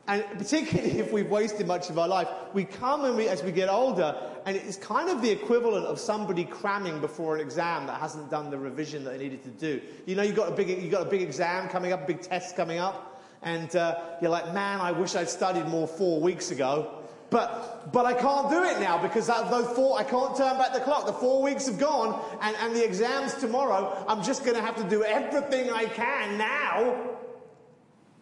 and 0.09 0.25
particularly 0.37 0.99
if 0.99 1.11
we've 1.11 1.29
wasted 1.29 1.67
much 1.67 1.89
of 1.89 1.97
our 1.97 2.07
life, 2.07 2.27
we 2.53 2.65
come 2.65 3.05
and 3.05 3.15
we, 3.15 3.29
as 3.29 3.43
we 3.43 3.51
get 3.51 3.69
older, 3.69 4.15
and 4.45 4.57
it's 4.57 4.75
kind 4.75 5.09
of 5.09 5.21
the 5.21 5.29
equivalent 5.29 5.85
of 5.85 5.99
somebody 5.99 6.43
cramming 6.43 6.99
before 6.99 7.35
an 7.35 7.41
exam 7.41 7.85
that 7.85 8.01
hasn't 8.01 8.29
done 8.31 8.49
the 8.49 8.57
revision 8.57 9.03
that 9.03 9.11
they 9.11 9.23
needed 9.23 9.43
to 9.43 9.49
do. 9.49 9.79
You 10.05 10.15
know, 10.15 10.23
you've 10.23 10.35
got 10.35 10.51
a 10.51 10.55
big, 10.55 10.69
you've 10.69 10.91
got 10.91 11.05
a 11.05 11.09
big 11.09 11.21
exam 11.21 11.69
coming 11.69 11.93
up, 11.93 12.03
a 12.03 12.07
big 12.07 12.21
test 12.21 12.55
coming 12.55 12.79
up, 12.79 13.21
and 13.43 13.73
uh, 13.75 13.99
you're 14.21 14.31
like, 14.31 14.51
man, 14.53 14.81
I 14.81 14.91
wish 14.91 15.15
I'd 15.15 15.29
studied 15.29 15.67
more 15.67 15.87
four 15.87 16.19
weeks 16.19 16.51
ago. 16.51 16.95
But, 17.29 17.93
but 17.93 18.07
I 18.07 18.13
can't 18.13 18.49
do 18.49 18.63
it 18.63 18.79
now 18.79 18.99
because 18.99 19.27
that, 19.27 19.51
those 19.51 19.67
four, 19.75 19.99
I 19.99 20.03
can't 20.03 20.35
turn 20.35 20.57
back 20.57 20.73
the 20.73 20.79
clock. 20.79 21.05
The 21.05 21.13
four 21.13 21.43
weeks 21.43 21.67
have 21.67 21.77
gone 21.77 22.19
and, 22.41 22.55
and 22.59 22.75
the 22.75 22.83
exam's 22.83 23.35
tomorrow. 23.35 24.03
I'm 24.07 24.23
just 24.23 24.43
going 24.43 24.55
to 24.55 24.63
have 24.63 24.75
to 24.77 24.83
do 24.89 25.03
everything 25.03 25.69
I 25.69 25.85
can 25.85 26.39
now 26.39 27.18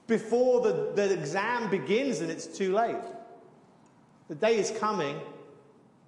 before 0.08 0.62
the, 0.62 0.94
the 0.96 1.14
exam 1.14 1.70
begins 1.70 2.22
and 2.22 2.32
it's 2.32 2.48
too 2.48 2.74
late. 2.74 2.96
The 4.30 4.36
day 4.36 4.58
is 4.58 4.72
coming, 4.72 5.20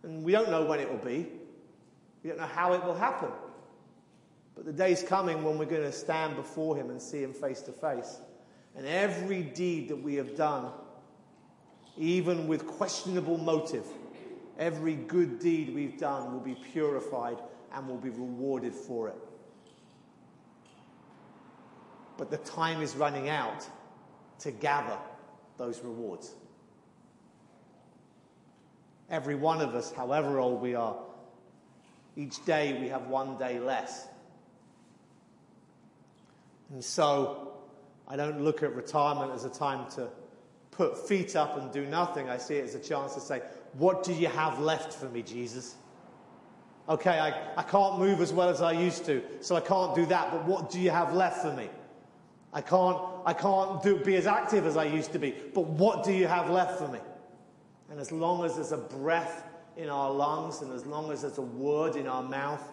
and 0.03 0.23
we 0.23 0.31
don't 0.31 0.49
know 0.49 0.65
when 0.65 0.79
it 0.79 0.89
will 0.89 0.97
be. 0.97 1.27
We 2.23 2.29
don't 2.29 2.39
know 2.39 2.45
how 2.45 2.73
it 2.73 2.83
will 2.83 2.95
happen. 2.95 3.29
But 4.55 4.65
the 4.65 4.73
day 4.73 4.91
is 4.91 5.03
coming 5.03 5.43
when 5.43 5.57
we're 5.57 5.65
going 5.65 5.83
to 5.83 5.91
stand 5.91 6.35
before 6.35 6.75
Him 6.75 6.89
and 6.89 7.01
see 7.01 7.23
Him 7.23 7.33
face 7.33 7.61
to 7.61 7.71
face. 7.71 8.17
And 8.75 8.85
every 8.85 9.41
deed 9.41 9.89
that 9.89 9.95
we 9.95 10.15
have 10.15 10.35
done, 10.35 10.71
even 11.97 12.47
with 12.47 12.67
questionable 12.67 13.37
motive, 13.37 13.85
every 14.57 14.95
good 14.95 15.39
deed 15.39 15.73
we've 15.73 15.97
done 15.97 16.33
will 16.33 16.41
be 16.41 16.55
purified 16.55 17.37
and 17.73 17.87
will 17.87 17.97
be 17.97 18.09
rewarded 18.09 18.73
for 18.73 19.07
it. 19.07 19.15
But 22.17 22.29
the 22.29 22.37
time 22.37 22.81
is 22.81 22.95
running 22.95 23.29
out 23.29 23.65
to 24.39 24.51
gather 24.51 24.97
those 25.57 25.81
rewards. 25.83 26.33
Every 29.09 29.35
one 29.35 29.61
of 29.61 29.75
us, 29.75 29.91
however 29.91 30.39
old 30.39 30.61
we 30.61 30.75
are, 30.75 30.95
each 32.15 32.43
day 32.45 32.79
we 32.79 32.89
have 32.89 33.07
one 33.07 33.37
day 33.37 33.59
less. 33.59 34.07
And 36.71 36.83
so 36.83 37.53
I 38.07 38.15
don't 38.15 38.41
look 38.41 38.61
at 38.61 38.75
retirement 38.75 39.31
as 39.33 39.45
a 39.45 39.49
time 39.49 39.89
to 39.91 40.09
put 40.71 41.07
feet 41.07 41.35
up 41.35 41.57
and 41.57 41.71
do 41.71 41.85
nothing. 41.85 42.29
I 42.29 42.37
see 42.37 42.55
it 42.55 42.63
as 42.63 42.75
a 42.75 42.79
chance 42.79 43.15
to 43.15 43.19
say, 43.19 43.41
What 43.73 44.03
do 44.03 44.13
you 44.13 44.27
have 44.27 44.59
left 44.59 44.93
for 44.93 45.09
me, 45.09 45.23
Jesus? 45.23 45.75
Okay, 46.87 47.19
I, 47.19 47.59
I 47.59 47.63
can't 47.63 47.99
move 47.99 48.19
as 48.19 48.33
well 48.33 48.49
as 48.49 48.61
I 48.61 48.71
used 48.71 49.05
to, 49.05 49.21
so 49.41 49.55
I 49.55 49.61
can't 49.61 49.93
do 49.93 50.07
that, 50.07 50.31
but 50.31 50.45
what 50.45 50.71
do 50.71 50.79
you 50.79 50.89
have 50.89 51.13
left 51.13 51.41
for 51.43 51.53
me? 51.53 51.69
I 52.53 52.61
can't, 52.61 52.97
I 53.25 53.33
can't 53.33 53.81
do, 53.83 53.97
be 53.97 54.15
as 54.15 54.25
active 54.25 54.65
as 54.65 54.75
I 54.75 54.85
used 54.85 55.11
to 55.13 55.19
be, 55.19 55.35
but 55.53 55.65
what 55.65 56.03
do 56.03 56.11
you 56.11 56.27
have 56.27 56.49
left 56.49 56.79
for 56.79 56.87
me? 56.87 56.99
And 57.89 57.99
as 57.99 58.11
long 58.11 58.43
as 58.43 58.55
there's 58.55 58.71
a 58.71 58.77
breath 58.77 59.47
in 59.77 59.89
our 59.89 60.11
lungs 60.11 60.61
and 60.61 60.71
as 60.73 60.85
long 60.85 61.11
as 61.11 61.21
there's 61.21 61.37
a 61.37 61.43
word 61.43 61.95
in 61.95 62.07
our 62.07 62.23
mouth, 62.23 62.63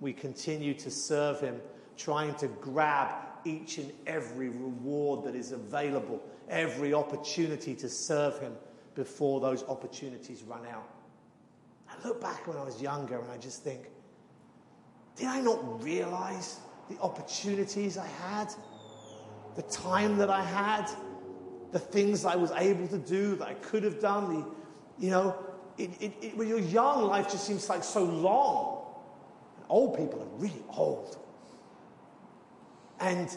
we 0.00 0.12
continue 0.12 0.74
to 0.74 0.90
serve 0.90 1.40
Him, 1.40 1.60
trying 1.96 2.34
to 2.36 2.48
grab 2.48 3.14
each 3.44 3.78
and 3.78 3.92
every 4.06 4.48
reward 4.48 5.24
that 5.24 5.34
is 5.34 5.52
available, 5.52 6.20
every 6.48 6.92
opportunity 6.92 7.74
to 7.76 7.88
serve 7.88 8.38
Him 8.40 8.52
before 8.94 9.40
those 9.40 9.62
opportunities 9.64 10.42
run 10.42 10.66
out. 10.66 10.88
I 11.88 12.06
look 12.06 12.20
back 12.20 12.46
when 12.46 12.56
I 12.56 12.64
was 12.64 12.82
younger 12.82 13.20
and 13.20 13.30
I 13.30 13.36
just 13.36 13.62
think, 13.62 13.88
did 15.16 15.26
I 15.26 15.40
not 15.40 15.82
realize 15.82 16.58
the 16.88 16.98
opportunities 17.00 17.98
I 17.98 18.06
had? 18.06 18.48
The 19.56 19.62
time 19.62 20.18
that 20.18 20.30
I 20.30 20.42
had? 20.42 20.88
The 21.72 21.78
things 21.78 22.24
I 22.24 22.36
was 22.36 22.50
able 22.52 22.88
to 22.88 22.98
do 22.98 23.36
that 23.36 23.48
I 23.48 23.54
could 23.54 23.82
have 23.82 24.00
done? 24.00 24.34
The, 24.34 25.04
you 25.04 25.10
know, 25.10 25.36
it, 25.78 25.90
it, 26.00 26.12
it, 26.20 26.36
when 26.36 26.48
you're 26.48 26.58
young, 26.58 27.04
life 27.04 27.30
just 27.30 27.46
seems 27.46 27.68
like 27.68 27.82
so 27.82 28.04
long. 28.04 28.84
And 29.56 29.66
old 29.68 29.96
people 29.96 30.20
are 30.20 30.38
really 30.38 30.62
old. 30.76 31.16
And, 33.00 33.34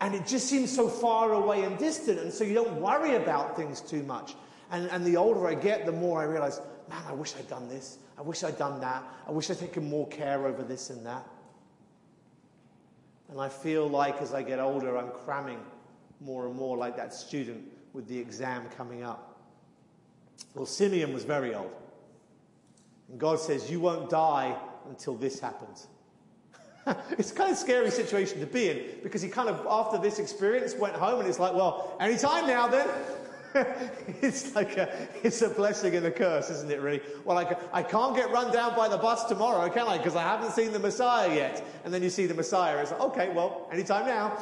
and 0.00 0.14
it 0.14 0.26
just 0.26 0.48
seems 0.48 0.74
so 0.74 0.88
far 0.88 1.32
away 1.32 1.64
and 1.64 1.76
distant, 1.78 2.18
and 2.18 2.32
so 2.32 2.44
you 2.44 2.54
don't 2.54 2.80
worry 2.80 3.16
about 3.16 3.56
things 3.56 3.80
too 3.80 4.02
much. 4.04 4.34
And, 4.70 4.88
and 4.90 5.04
the 5.04 5.16
older 5.16 5.46
I 5.46 5.54
get, 5.54 5.86
the 5.86 5.92
more 5.92 6.20
I 6.20 6.24
realize, 6.24 6.60
man, 6.88 7.02
I 7.06 7.12
wish 7.12 7.34
I'd 7.36 7.48
done 7.48 7.68
this. 7.68 7.98
I 8.18 8.22
wish 8.22 8.42
I'd 8.42 8.58
done 8.58 8.80
that. 8.80 9.02
I 9.26 9.30
wish 9.30 9.50
I'd 9.50 9.58
taken 9.58 9.88
more 9.88 10.08
care 10.08 10.46
over 10.46 10.62
this 10.62 10.90
and 10.90 11.04
that. 11.04 11.26
And 13.30 13.40
I 13.40 13.48
feel 13.48 13.88
like 13.88 14.22
as 14.22 14.32
I 14.32 14.42
get 14.42 14.58
older, 14.60 14.96
I'm 14.96 15.10
cramming 15.10 15.60
more 16.20 16.46
and 16.46 16.54
more 16.54 16.76
like 16.76 16.96
that 16.96 17.12
student 17.12 17.64
with 17.92 18.06
the 18.08 18.18
exam 18.18 18.64
coming 18.76 19.02
up. 19.02 19.40
Well, 20.54 20.66
Simeon 20.66 21.12
was 21.12 21.24
very 21.24 21.54
old. 21.54 21.72
And 23.08 23.18
God 23.18 23.40
says, 23.40 23.70
You 23.70 23.80
won't 23.80 24.10
die 24.10 24.56
until 24.88 25.16
this 25.16 25.40
happens. 25.40 25.88
it's 27.18 27.32
kind 27.32 27.50
of 27.50 27.58
scary 27.58 27.90
situation 27.90 28.38
to 28.40 28.46
be 28.46 28.68
in 28.68 28.80
because 29.02 29.22
he 29.22 29.28
kind 29.28 29.48
of, 29.48 29.66
after 29.68 29.98
this 29.98 30.18
experience, 30.18 30.74
went 30.74 30.94
home 30.94 31.20
and 31.20 31.28
it's 31.28 31.38
like, 31.38 31.54
Well, 31.54 31.96
anytime 32.00 32.46
now 32.46 32.68
then. 32.68 32.88
it's 34.22 34.54
like 34.54 34.76
a, 34.76 35.08
it's 35.22 35.42
a 35.42 35.48
blessing 35.48 35.94
and 35.94 36.06
a 36.06 36.10
curse, 36.10 36.50
isn't 36.50 36.70
it, 36.70 36.80
really? 36.80 37.00
Well, 37.24 37.38
I, 37.38 37.56
I 37.72 37.82
can't 37.82 38.14
get 38.14 38.30
run 38.30 38.52
down 38.52 38.76
by 38.76 38.88
the 38.88 38.98
bus 38.98 39.24
tomorrow, 39.24 39.68
can 39.70 39.86
I? 39.86 39.98
Because 39.98 40.16
I 40.16 40.22
haven't 40.22 40.52
seen 40.52 40.72
the 40.72 40.78
Messiah 40.78 41.34
yet. 41.34 41.64
And 41.84 41.92
then 41.92 42.02
you 42.02 42.10
see 42.10 42.26
the 42.26 42.34
Messiah. 42.34 42.78
It's 42.78 42.90
like, 42.90 43.00
okay, 43.00 43.28
well, 43.30 43.68
anytime 43.72 44.06
now. 44.06 44.38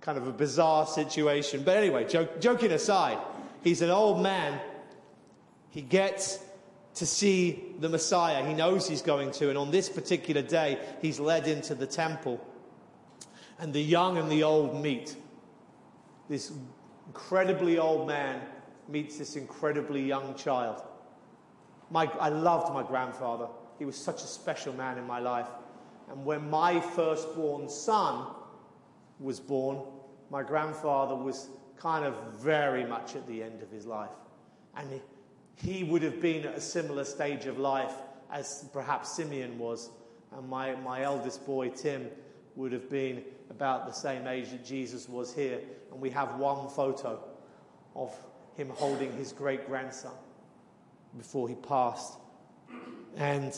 Kind 0.00 0.16
of 0.16 0.26
a 0.26 0.32
bizarre 0.32 0.86
situation. 0.86 1.62
But 1.62 1.76
anyway, 1.76 2.06
joke, 2.08 2.40
joking 2.40 2.72
aside, 2.72 3.18
he's 3.62 3.82
an 3.82 3.90
old 3.90 4.22
man. 4.22 4.58
He 5.70 5.82
gets 5.82 6.38
to 6.94 7.06
see 7.06 7.74
the 7.78 7.88
Messiah. 7.88 8.44
He 8.46 8.54
knows 8.54 8.88
he's 8.88 9.02
going 9.02 9.30
to. 9.32 9.50
And 9.50 9.58
on 9.58 9.70
this 9.70 9.88
particular 9.88 10.42
day, 10.42 10.78
he's 11.02 11.20
led 11.20 11.46
into 11.46 11.74
the 11.74 11.86
temple. 11.86 12.44
And 13.58 13.72
the 13.72 13.82
young 13.82 14.16
and 14.16 14.30
the 14.30 14.42
old 14.42 14.80
meet. 14.80 15.14
This 16.28 16.52
incredibly 17.10 17.76
old 17.76 18.06
man 18.06 18.40
meets 18.88 19.18
this 19.18 19.34
incredibly 19.34 20.00
young 20.00 20.32
child. 20.36 20.80
My, 21.90 22.04
I 22.20 22.28
loved 22.28 22.72
my 22.72 22.84
grandfather. 22.84 23.48
He 23.80 23.84
was 23.84 23.96
such 23.96 24.22
a 24.22 24.28
special 24.28 24.72
man 24.74 24.96
in 24.96 25.08
my 25.08 25.18
life. 25.18 25.48
And 26.08 26.24
when 26.24 26.48
my 26.48 26.78
firstborn 26.78 27.68
son 27.68 28.28
was 29.18 29.40
born, 29.40 29.80
my 30.30 30.44
grandfather 30.44 31.16
was 31.16 31.48
kind 31.76 32.04
of 32.04 32.14
very 32.34 32.84
much 32.84 33.16
at 33.16 33.26
the 33.26 33.42
end 33.42 33.60
of 33.60 33.72
his 33.72 33.86
life. 33.86 34.10
And 34.76 35.00
he, 35.56 35.82
would 35.82 36.02
have 36.04 36.20
been 36.20 36.46
at 36.46 36.54
a 36.54 36.60
similar 36.60 37.02
stage 37.02 37.46
of 37.46 37.58
life 37.58 37.94
as 38.30 38.68
perhaps 38.72 39.16
Simeon 39.16 39.58
was. 39.58 39.90
And 40.30 40.48
my, 40.48 40.76
my 40.76 41.02
eldest 41.02 41.44
boy, 41.44 41.70
Tim, 41.70 42.08
would 42.56 42.72
have 42.72 42.88
been 42.90 43.22
about 43.50 43.86
the 43.86 43.92
same 43.92 44.26
age 44.26 44.50
that 44.50 44.64
Jesus 44.64 45.08
was 45.08 45.34
here. 45.34 45.60
And 45.90 46.00
we 46.00 46.10
have 46.10 46.36
one 46.36 46.68
photo 46.68 47.22
of 47.94 48.14
him 48.56 48.68
holding 48.70 49.12
his 49.16 49.32
great 49.32 49.66
grandson 49.66 50.12
before 51.16 51.48
he 51.48 51.54
passed. 51.54 52.14
And 53.16 53.56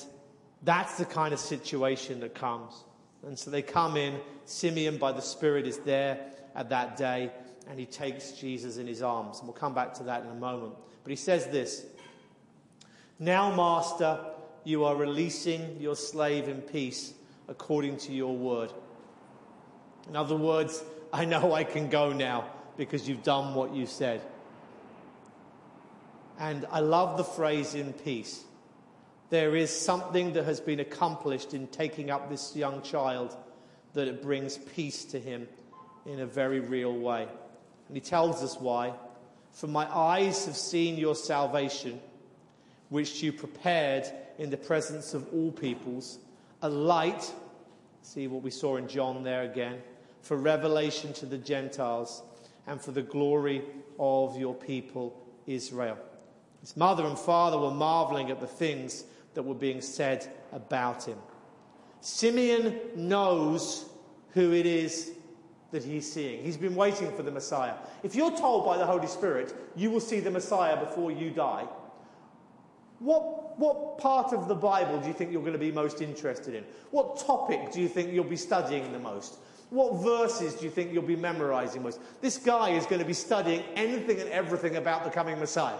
that's 0.62 0.96
the 0.96 1.04
kind 1.04 1.34
of 1.34 1.40
situation 1.40 2.20
that 2.20 2.34
comes. 2.34 2.84
And 3.26 3.38
so 3.38 3.50
they 3.50 3.62
come 3.62 3.96
in. 3.96 4.18
Simeon, 4.44 4.98
by 4.98 5.12
the 5.12 5.22
Spirit, 5.22 5.66
is 5.66 5.78
there 5.78 6.18
at 6.54 6.68
that 6.70 6.96
day, 6.96 7.30
and 7.68 7.78
he 7.78 7.86
takes 7.86 8.32
Jesus 8.32 8.76
in 8.76 8.86
his 8.86 9.02
arms. 9.02 9.38
And 9.38 9.48
we'll 9.48 9.56
come 9.56 9.74
back 9.74 9.94
to 9.94 10.02
that 10.04 10.24
in 10.24 10.30
a 10.30 10.34
moment. 10.34 10.74
But 11.04 11.10
he 11.10 11.16
says 11.16 11.46
this 11.46 11.86
Now, 13.18 13.54
Master, 13.54 14.18
you 14.64 14.84
are 14.84 14.96
releasing 14.96 15.80
your 15.80 15.96
slave 15.96 16.48
in 16.48 16.60
peace 16.60 17.14
according 17.48 17.98
to 17.98 18.12
your 18.12 18.36
word. 18.36 18.72
In 20.08 20.16
other 20.16 20.36
words, 20.36 20.82
I 21.12 21.24
know 21.24 21.52
I 21.52 21.64
can 21.64 21.88
go 21.88 22.12
now 22.12 22.46
because 22.76 23.08
you've 23.08 23.22
done 23.22 23.54
what 23.54 23.74
you 23.74 23.86
said. 23.86 24.22
And 26.38 26.66
I 26.70 26.80
love 26.80 27.16
the 27.16 27.24
phrase 27.24 27.74
in 27.74 27.92
peace. 27.92 28.42
There 29.30 29.54
is 29.54 29.70
something 29.70 30.32
that 30.34 30.44
has 30.44 30.60
been 30.60 30.80
accomplished 30.80 31.54
in 31.54 31.66
taking 31.68 32.10
up 32.10 32.28
this 32.28 32.56
young 32.56 32.82
child 32.82 33.36
that 33.94 34.08
it 34.08 34.22
brings 34.22 34.58
peace 34.58 35.04
to 35.06 35.20
him 35.20 35.48
in 36.06 36.20
a 36.20 36.26
very 36.26 36.60
real 36.60 36.92
way. 36.92 37.28
And 37.88 37.96
he 37.96 38.00
tells 38.00 38.42
us 38.42 38.58
why. 38.58 38.94
For 39.52 39.66
my 39.66 39.86
eyes 39.94 40.46
have 40.46 40.56
seen 40.56 40.96
your 40.96 41.14
salvation, 41.14 42.00
which 42.88 43.22
you 43.22 43.32
prepared 43.32 44.06
in 44.38 44.50
the 44.50 44.56
presence 44.56 45.14
of 45.14 45.28
all 45.32 45.52
peoples, 45.52 46.18
a 46.62 46.68
light, 46.68 47.30
see 48.02 48.26
what 48.28 48.42
we 48.42 48.50
saw 48.50 48.76
in 48.76 48.88
John 48.88 49.22
there 49.22 49.42
again, 49.42 49.82
for 50.22 50.36
revelation 50.36 51.12
to 51.14 51.26
the 51.26 51.38
Gentiles 51.38 52.22
and 52.66 52.80
for 52.80 52.92
the 52.92 53.02
glory 53.02 53.62
of 53.98 54.38
your 54.38 54.54
people 54.54 55.20
Israel. 55.46 55.98
His 56.60 56.76
mother 56.76 57.04
and 57.04 57.18
father 57.18 57.58
were 57.58 57.72
marveling 57.72 58.30
at 58.30 58.40
the 58.40 58.46
things 58.46 59.04
that 59.34 59.42
were 59.42 59.54
being 59.54 59.80
said 59.80 60.30
about 60.52 61.04
him. 61.04 61.18
Simeon 62.00 62.78
knows 62.94 63.86
who 64.30 64.52
it 64.52 64.66
is 64.66 65.12
that 65.72 65.82
he's 65.82 66.10
seeing. 66.10 66.42
He's 66.44 66.56
been 66.56 66.76
waiting 66.76 67.10
for 67.16 67.22
the 67.22 67.30
Messiah. 67.30 67.74
If 68.02 68.14
you're 68.14 68.36
told 68.36 68.64
by 68.64 68.76
the 68.76 68.86
Holy 68.86 69.06
Spirit 69.06 69.54
you 69.74 69.90
will 69.90 70.00
see 70.00 70.20
the 70.20 70.30
Messiah 70.30 70.76
before 70.78 71.10
you 71.10 71.30
die, 71.30 71.66
what, 72.98 73.41
what 73.56 73.98
part 73.98 74.32
of 74.32 74.48
the 74.48 74.54
Bible 74.54 74.98
do 75.00 75.08
you 75.08 75.14
think 75.14 75.32
you're 75.32 75.42
going 75.42 75.52
to 75.52 75.58
be 75.58 75.72
most 75.72 76.00
interested 76.00 76.54
in? 76.54 76.64
What 76.90 77.18
topic 77.18 77.72
do 77.72 77.80
you 77.80 77.88
think 77.88 78.12
you'll 78.12 78.24
be 78.24 78.36
studying 78.36 78.92
the 78.92 78.98
most? 78.98 79.38
What 79.70 80.02
verses 80.02 80.54
do 80.54 80.64
you 80.64 80.70
think 80.70 80.92
you'll 80.92 81.02
be 81.02 81.16
memorizing 81.16 81.82
most? 81.82 82.00
This 82.20 82.36
guy 82.36 82.70
is 82.70 82.84
going 82.84 83.00
to 83.00 83.06
be 83.06 83.14
studying 83.14 83.62
anything 83.74 84.20
and 84.20 84.28
everything 84.28 84.76
about 84.76 85.04
the 85.04 85.10
coming 85.10 85.38
Messiah. 85.38 85.78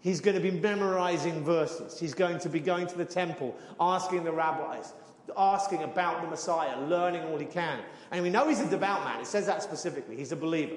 He's 0.00 0.20
going 0.20 0.34
to 0.34 0.42
be 0.42 0.50
memorizing 0.50 1.44
verses. 1.44 2.00
He's 2.00 2.14
going 2.14 2.38
to 2.38 2.48
be 2.48 2.58
going 2.58 2.86
to 2.86 2.96
the 2.96 3.04
temple, 3.04 3.54
asking 3.78 4.24
the 4.24 4.32
rabbis, 4.32 4.94
asking 5.36 5.82
about 5.82 6.22
the 6.22 6.28
Messiah, 6.28 6.80
learning 6.86 7.22
all 7.24 7.38
he 7.38 7.44
can. 7.44 7.80
And 8.10 8.22
we 8.22 8.30
know 8.30 8.48
he's 8.48 8.60
a 8.60 8.70
devout 8.70 9.04
man. 9.04 9.20
It 9.20 9.26
says 9.26 9.44
that 9.46 9.62
specifically. 9.62 10.16
He's 10.16 10.32
a 10.32 10.36
believer. 10.36 10.76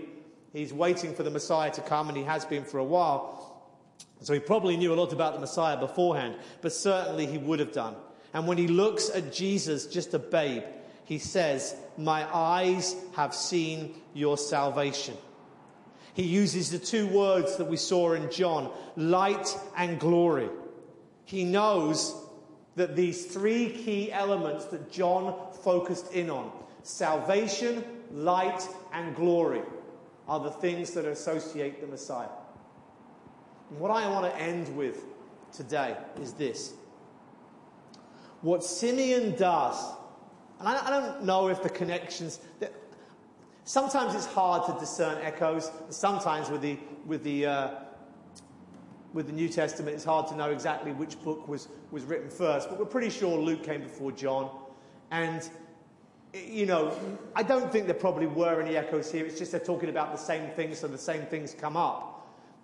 He's 0.51 0.73
waiting 0.73 1.15
for 1.15 1.23
the 1.23 1.31
Messiah 1.31 1.71
to 1.71 1.81
come, 1.81 2.09
and 2.09 2.17
he 2.17 2.23
has 2.23 2.43
been 2.43 2.65
for 2.65 2.79
a 2.79 2.83
while. 2.83 3.52
So 4.23 4.33
he 4.33 4.39
probably 4.39 4.77
knew 4.77 4.93
a 4.93 4.95
lot 4.95 5.13
about 5.13 5.33
the 5.33 5.39
Messiah 5.39 5.77
beforehand, 5.77 6.35
but 6.61 6.73
certainly 6.73 7.25
he 7.25 7.37
would 7.37 7.59
have 7.59 7.73
done. 7.73 7.95
And 8.33 8.47
when 8.47 8.57
he 8.57 8.67
looks 8.67 9.09
at 9.09 9.33
Jesus, 9.33 9.85
just 9.85 10.13
a 10.13 10.19
babe, 10.19 10.63
he 11.05 11.19
says, 11.19 11.75
My 11.97 12.25
eyes 12.33 12.95
have 13.15 13.35
seen 13.35 13.95
your 14.13 14.37
salvation. 14.37 15.15
He 16.13 16.23
uses 16.23 16.71
the 16.71 16.79
two 16.79 17.07
words 17.07 17.57
that 17.57 17.65
we 17.65 17.77
saw 17.77 18.13
in 18.13 18.31
John 18.31 18.71
light 18.95 19.57
and 19.75 19.99
glory. 19.99 20.49
He 21.25 21.43
knows 21.43 22.15
that 22.75 22.95
these 22.95 23.25
three 23.25 23.69
key 23.69 24.11
elements 24.11 24.65
that 24.65 24.91
John 24.91 25.35
focused 25.63 26.13
in 26.13 26.29
on 26.29 26.51
salvation, 26.83 27.83
light, 28.11 28.67
and 28.93 29.15
glory 29.15 29.61
are 30.27 30.39
the 30.39 30.51
things 30.51 30.91
that 30.91 31.05
associate 31.05 31.81
the 31.81 31.87
Messiah. 31.87 32.29
What 33.77 33.91
I 33.91 34.07
want 34.09 34.31
to 34.31 34.39
end 34.39 34.75
with 34.75 35.05
today 35.51 35.97
is 36.21 36.33
this. 36.33 36.73
What 38.41 38.63
Simeon 38.63 39.35
does 39.35 39.93
And 40.59 40.67
I, 40.67 40.87
I 40.87 40.89
don't 40.89 41.23
know 41.23 41.47
if 41.47 41.63
the 41.63 41.69
connections. 41.69 42.39
That, 42.59 42.73
sometimes 43.63 44.15
it's 44.15 44.25
hard 44.25 44.65
to 44.67 44.79
discern 44.79 45.17
echoes. 45.21 45.71
Sometimes 45.89 46.49
with 46.49 46.61
the 46.61 46.77
with 47.05 47.23
the 47.23 47.45
uh, 47.45 47.69
with 49.13 49.27
the 49.27 49.33
New 49.33 49.49
Testament, 49.49 49.95
it's 49.95 50.05
hard 50.05 50.27
to 50.27 50.35
know 50.35 50.51
exactly 50.51 50.91
which 50.91 51.21
book 51.21 51.47
was 51.47 51.67
was 51.91 52.03
written 52.03 52.29
first. 52.29 52.69
But 52.69 52.79
we're 52.79 52.85
pretty 52.85 53.09
sure 53.09 53.39
Luke 53.39 53.63
came 53.63 53.81
before 53.81 54.11
John, 54.11 54.49
and 55.11 55.49
you 56.33 56.65
know, 56.65 56.97
I 57.35 57.43
don't 57.43 57.71
think 57.71 57.85
there 57.85 57.93
probably 57.95 58.27
were 58.27 58.61
any 58.61 58.75
echoes 58.75 59.11
here. 59.11 59.25
It's 59.25 59.37
just 59.37 59.51
they're 59.51 59.59
talking 59.61 59.89
about 59.89 60.11
the 60.11 60.17
same 60.17 60.49
things, 60.51 60.79
so 60.79 60.87
the 60.87 60.97
same 60.97 61.25
things 61.27 61.53
come 61.53 61.77
up. 61.77 62.12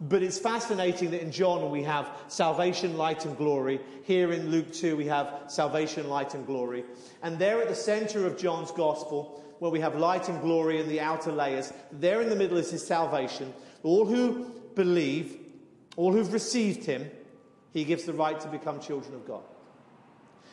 But 0.01 0.23
it's 0.23 0.39
fascinating 0.39 1.11
that 1.11 1.21
in 1.21 1.31
John 1.31 1.71
we 1.71 1.83
have 1.83 2.09
salvation, 2.29 2.97
light, 2.97 3.25
and 3.25 3.35
glory. 3.35 3.81
Here 4.03 4.31
in 4.31 4.49
Luke 4.49 4.71
2 4.71 4.95
we 4.95 5.05
have 5.07 5.43
salvation, 5.47 6.07
light, 6.07 6.33
and 6.35 6.45
glory. 6.45 6.85
And 7.21 7.37
there 7.37 7.61
at 7.61 7.67
the 7.67 7.75
center 7.75 8.25
of 8.25 8.37
John's 8.37 8.71
gospel, 8.71 9.43
where 9.59 9.71
we 9.71 9.81
have 9.81 9.97
light 9.97 10.29
and 10.29 10.41
glory 10.41 10.79
in 10.79 10.87
the 10.87 11.01
outer 11.01 11.33
layers, 11.33 11.73
there 11.91 12.21
in 12.21 12.29
the 12.29 12.35
middle 12.35 12.57
is 12.57 12.71
his 12.71 12.85
salvation. 12.85 13.53
All 13.83 14.05
who 14.05 14.53
believe, 14.73 15.37
all 15.97 16.13
who've 16.13 16.31
received 16.31 16.85
him, 16.85 17.09
he 17.73 17.83
gives 17.83 18.05
the 18.05 18.13
right 18.13 18.39
to 18.39 18.47
become 18.47 18.79
children 18.79 19.13
of 19.13 19.27
God. 19.27 19.43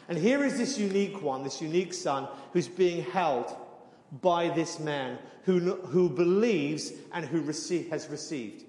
And 0.09 0.19
here 0.19 0.45
is 0.45 0.59
this 0.59 0.77
unique 0.77 1.23
one, 1.23 1.45
this 1.45 1.63
unique 1.63 1.95
son, 1.95 2.29
who's 2.53 2.69
being 2.69 3.05
held 3.05 3.55
by 4.23 4.49
this 4.49 4.81
man 4.81 5.19
who, 5.45 5.77
who 5.77 6.09
believes 6.09 6.93
and 7.13 7.25
who 7.25 7.41
receive, 7.41 7.91
has 7.91 8.09
received. 8.09 8.66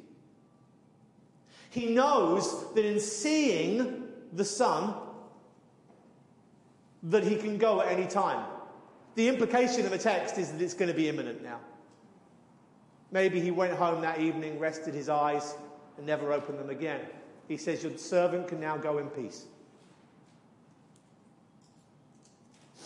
He 1.69 1.93
knows 1.93 2.73
that 2.73 2.85
in 2.85 2.99
seeing 2.99 4.07
the 4.33 4.45
Son, 4.45 4.93
that 7.03 7.23
he 7.23 7.35
can 7.35 7.57
go 7.57 7.81
at 7.81 7.91
any 7.91 8.07
time. 8.07 8.45
The 9.15 9.27
implication 9.27 9.85
of 9.85 9.91
a 9.91 9.97
text 9.97 10.37
is 10.37 10.51
that 10.51 10.61
it's 10.61 10.73
going 10.73 10.89
to 10.89 10.95
be 10.95 11.09
imminent 11.09 11.43
now. 11.43 11.59
Maybe 13.11 13.39
he 13.39 13.51
went 13.51 13.73
home 13.73 14.01
that 14.01 14.19
evening, 14.19 14.59
rested 14.59 14.93
his 14.93 15.09
eyes, 15.09 15.55
and 15.97 16.05
never 16.05 16.33
opened 16.33 16.59
them 16.59 16.69
again. 16.69 17.01
He 17.47 17.57
says, 17.57 17.83
Your 17.83 17.97
servant 17.97 18.47
can 18.47 18.59
now 18.59 18.77
go 18.77 18.97
in 18.97 19.07
peace. 19.07 19.45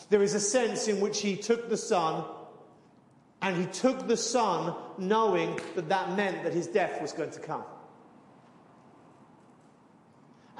There 0.09 0.21
is 0.21 0.35
a 0.35 0.39
sense 0.39 0.87
in 0.87 0.99
which 0.99 1.21
he 1.21 1.35
took 1.35 1.69
the 1.69 1.77
Son, 1.77 2.23
and 3.41 3.55
he 3.55 3.65
took 3.67 4.07
the 4.07 4.17
Son 4.17 4.75
knowing 4.97 5.59
that 5.75 5.89
that 5.89 6.15
meant 6.15 6.43
that 6.43 6.53
his 6.53 6.67
death 6.67 7.01
was 7.01 7.11
going 7.11 7.31
to 7.31 7.39
come 7.39 7.63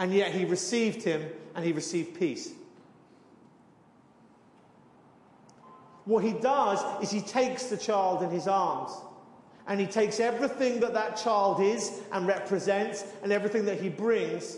and 0.02 0.12
yet 0.12 0.34
he 0.34 0.46
received 0.46 1.04
him 1.04 1.30
and 1.54 1.64
he 1.64 1.72
received 1.72 2.18
peace. 2.18 2.54
What 6.06 6.24
he 6.24 6.34
does 6.34 6.84
is 7.04 7.12
he 7.12 7.22
takes 7.22 7.66
the 7.66 7.78
child 7.78 8.24
in 8.24 8.32
his 8.32 8.48
arms 8.48 8.92
and 9.68 9.80
he 9.80 9.86
takes 9.86 10.20
everything 10.20 10.80
that 10.80 10.96
that 10.96 11.18
child 11.18 11.62
is 11.62 12.02
and 12.12 12.26
represents 12.26 13.06
and 13.22 13.32
everything 13.32 13.66
that 13.66 13.80
he 13.80 13.90
brings. 13.90 14.58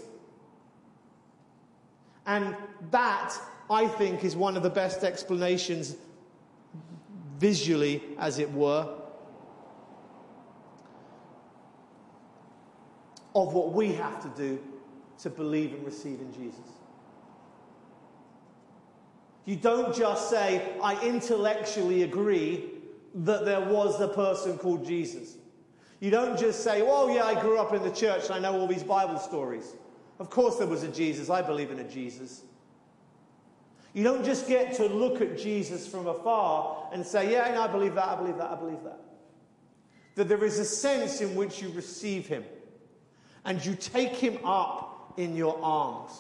And 2.26 2.56
that, 2.92 3.36
I 3.70 3.88
think, 3.88 4.24
is 4.24 4.38
one 4.38 4.56
of 4.56 4.64
the 4.64 4.70
best 4.70 5.04
explanations, 5.04 5.98
visually, 7.38 8.02
as 8.18 8.40
it 8.40 8.50
were, 8.50 8.88
of 13.36 13.54
what 13.54 13.74
we 13.74 13.92
have 13.92 14.24
to 14.24 14.42
do 14.42 14.64
to 15.20 15.30
believe 15.30 15.74
and 15.74 15.86
receive 15.86 16.20
in 16.20 16.34
Jesus. 16.34 16.70
You 19.46 19.56
don't 19.56 19.96
just 19.96 20.30
say, 20.30 20.74
I 20.82 21.00
intellectually 21.06 22.04
agree 22.04 22.70
that 23.16 23.46
there 23.46 23.62
was 23.62 24.00
a 24.00 24.08
person 24.08 24.58
called 24.58 24.86
Jesus. 24.86 25.36
You 26.00 26.12
don't 26.12 26.38
just 26.38 26.64
say, 26.64 26.82
oh, 26.86 27.14
yeah, 27.14 27.26
I 27.26 27.40
grew 27.40 27.60
up 27.60 27.74
in 27.74 27.84
the 27.84 27.92
church 27.92 28.26
and 28.26 28.34
I 28.34 28.40
know 28.40 28.60
all 28.60 28.68
these 28.68 28.84
Bible 28.84 29.20
stories. 29.20 29.76
Of 30.20 30.30
course 30.30 30.58
there 30.58 30.68
was 30.68 30.84
a 30.84 30.88
Jesus. 30.88 31.30
I 31.30 31.42
believe 31.42 31.72
in 31.72 31.80
a 31.80 31.84
Jesus. 31.84 32.42
You 33.94 34.04
don't 34.04 34.26
just 34.26 34.48
get 34.48 34.74
to 34.76 34.86
look 34.88 35.22
at 35.22 35.38
Jesus 35.38 35.88
from 35.88 36.08
afar 36.08 36.90
and 36.92 37.06
say, 37.06 37.32
yeah, 37.32 37.48
and 37.48 37.58
I 37.58 37.68
believe 37.68 37.96
that, 37.96 38.08
I 38.08 38.16
believe 38.16 38.38
that, 38.38 38.52
I 38.52 38.56
believe 38.56 38.84
that. 38.84 39.00
That 40.16 40.28
there 40.28 40.44
is 40.44 40.60
a 40.60 40.66
sense 40.66 41.22
in 41.22 41.36
which 41.36 41.62
you 41.62 41.70
receive 41.70 42.28
him 42.28 42.44
and 43.46 43.64
you 43.64 43.76
take 43.76 44.16
him 44.16 44.40
up 44.44 44.93
in 45.18 45.36
your 45.36 45.58
arms. 45.64 46.12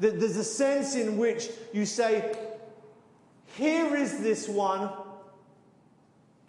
That 0.00 0.18
There's 0.18 0.36
a 0.36 0.44
sense 0.44 0.94
in 0.94 1.16
which 1.16 1.48
you 1.72 1.86
say, 1.86 2.34
Here 3.56 3.94
is 3.96 4.20
this 4.20 4.48
one 4.48 4.90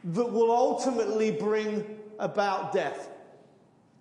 that 0.03 0.31
will 0.31 0.51
ultimately 0.51 1.31
bring 1.31 1.99
about 2.19 2.73
death. 2.73 3.09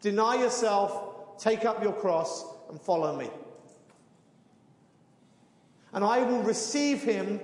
Deny 0.01 0.37
yourself, 0.37 1.39
take 1.39 1.65
up 1.65 1.83
your 1.83 1.93
cross, 1.93 2.45
and 2.69 2.81
follow 2.81 3.17
me. 3.17 3.31
And 5.93 6.05
I 6.05 6.23
will 6.23 6.43
receive 6.43 7.03
him 7.03 7.41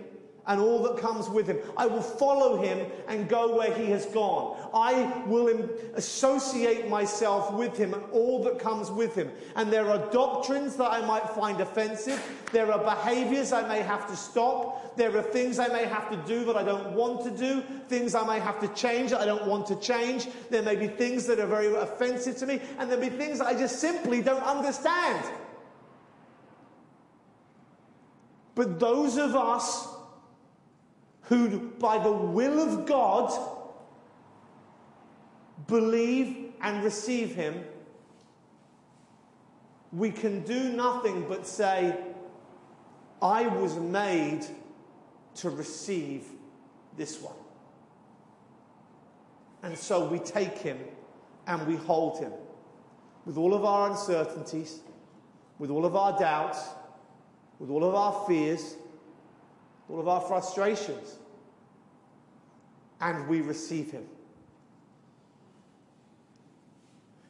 and 0.49 0.61
all 0.61 0.83
that 0.83 0.97
comes 0.97 1.29
with 1.29 1.47
him. 1.47 1.59
I 1.77 1.87
will 1.87 2.03
follow 2.03 2.61
him 2.61 2.87
and 3.07 3.29
go 3.29 3.55
where 3.55 3.73
he 3.73 3.87
has 3.91 4.07
gone. 4.07 4.57
I 4.75 5.23
will 5.27 5.69
associate 5.95 6.89
myself 6.89 7.53
with 7.53 7.77
him 7.77 7.93
and 7.93 8.03
all 8.13 8.43
that 8.45 8.59
comes 8.59 8.91
with 8.91 9.15
him. 9.15 9.31
And 9.57 9.71
there 9.71 9.91
are 9.91 10.11
doctrines 10.11 10.77
that 10.77 10.91
I 10.91 11.05
might 11.05 11.29
find 11.31 11.61
offensive. 11.61 12.21
There 12.51 12.73
are 12.73 12.83
behaviors 12.83 13.53
I 13.53 13.69
may 13.69 13.83
have 13.83 14.09
to 14.09 14.17
stop. 14.17 14.97
There 14.97 15.15
are 15.17 15.23
things 15.23 15.59
I 15.59 15.69
may 15.69 15.85
have 15.85 16.11
to 16.11 16.17
do 16.27 16.47
that 16.47 16.57
I 16.57 16.65
don't 16.65 16.93
want 16.93 17.23
to 17.25 17.31
do. 17.31 17.63
Things 17.89 18.15
I 18.15 18.27
may 18.27 18.41
have 18.41 18.59
to 18.61 18.69
change 18.69 19.11
that 19.11 19.21
I 19.21 19.27
don't 19.27 19.47
want 19.47 19.67
to 19.67 19.77
change. 19.77 20.29
There 20.49 20.63
may 20.63 20.77
be 20.77 20.89
things 20.89 21.27
that 21.27 21.39
are 21.39 21.47
very 21.47 21.73
offensive 21.75 22.39
to 22.39 22.47
me. 22.47 22.61
And 22.79 22.91
there'll 22.91 23.05
be 23.05 23.15
things 23.15 23.39
that 23.41 23.49
I 23.49 23.55
just 23.55 23.81
simply 23.81 24.23
don't 24.23 24.43
understand. 24.43 25.25
But 28.55 28.81
those 28.81 29.19
of 29.19 29.37
us 29.37 29.98
who, 31.29 31.59
by 31.79 31.99
the 31.99 32.11
will 32.11 32.59
of 32.59 32.87
God, 32.87 33.31
believe 35.67 36.53
and 36.63 36.83
receive 36.83 37.35
Him, 37.35 37.65
we 39.93 40.11
can 40.11 40.41
do 40.41 40.71
nothing 40.71 41.27
but 41.29 41.47
say, 41.47 41.97
I 43.21 43.47
was 43.47 43.77
made 43.77 44.47
to 45.37 45.51
receive 45.51 46.25
this 46.97 47.21
one. 47.21 47.35
And 49.63 49.77
so 49.77 50.09
we 50.09 50.19
take 50.19 50.57
Him 50.57 50.79
and 51.47 51.67
we 51.67 51.77
hold 51.77 52.21
Him 52.21 52.33
with 53.27 53.37
all 53.37 53.53
of 53.53 53.67
our 53.67 53.91
uncertainties, 53.91 54.81
with 55.59 55.69
all 55.69 55.85
of 55.85 55.95
our 55.95 56.19
doubts, 56.19 56.65
with 57.59 57.69
all 57.69 57.85
of 57.85 57.95
our 57.95 58.27
fears 58.27 58.77
all 59.89 60.01
of 60.01 60.09
our 60.09 60.21
frustrations, 60.21 61.17
and 63.01 63.29
we 63.29 63.41
receive 63.41 63.91
Him. 63.91 64.05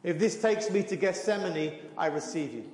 If 0.03 0.19
this 0.19 0.41
takes 0.41 0.69
me 0.69 0.83
to 0.83 0.95
Gethsemane, 0.95 1.73
I 1.97 2.07
receive 2.07 2.53
you. 2.53 2.65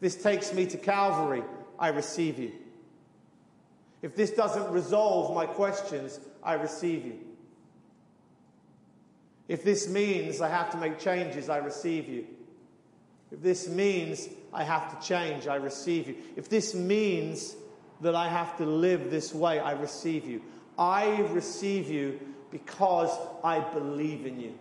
This 0.00 0.20
takes 0.20 0.52
me 0.52 0.66
to 0.66 0.76
Calvary, 0.76 1.42
I 1.78 1.88
receive 1.88 2.38
you. 2.38 2.52
If 4.02 4.14
this 4.14 4.30
doesn't 4.30 4.70
resolve 4.70 5.34
my 5.34 5.46
questions, 5.46 6.20
I 6.42 6.54
receive 6.54 7.04
you. 7.04 7.18
If 9.48 9.64
this 9.64 9.88
means 9.88 10.40
I 10.40 10.48
have 10.48 10.70
to 10.70 10.76
make 10.76 10.98
changes, 10.98 11.48
I 11.48 11.58
receive 11.58 12.08
you. 12.08 12.26
If 13.30 13.42
this 13.42 13.68
means 13.68 14.28
I 14.52 14.64
have 14.64 14.98
to 14.98 15.06
change, 15.06 15.46
I 15.46 15.56
receive 15.56 16.08
you. 16.08 16.16
If 16.36 16.48
this 16.48 16.74
means 16.74 17.54
that 18.00 18.14
I 18.14 18.28
have 18.28 18.56
to 18.58 18.66
live 18.66 19.10
this 19.10 19.34
way. 19.34 19.58
I 19.58 19.72
receive 19.72 20.26
you. 20.26 20.42
I 20.78 21.20
receive 21.30 21.88
you 21.88 22.20
because 22.50 23.10
I 23.42 23.60
believe 23.60 24.26
in 24.26 24.38
you. 24.38 24.58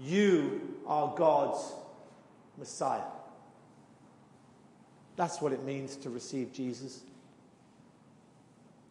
You 0.00 0.76
are 0.86 1.14
God's 1.16 1.72
Messiah. 2.58 3.02
That's 5.16 5.40
what 5.40 5.52
it 5.52 5.62
means 5.62 5.96
to 5.96 6.10
receive 6.10 6.52
Jesus. 6.52 7.02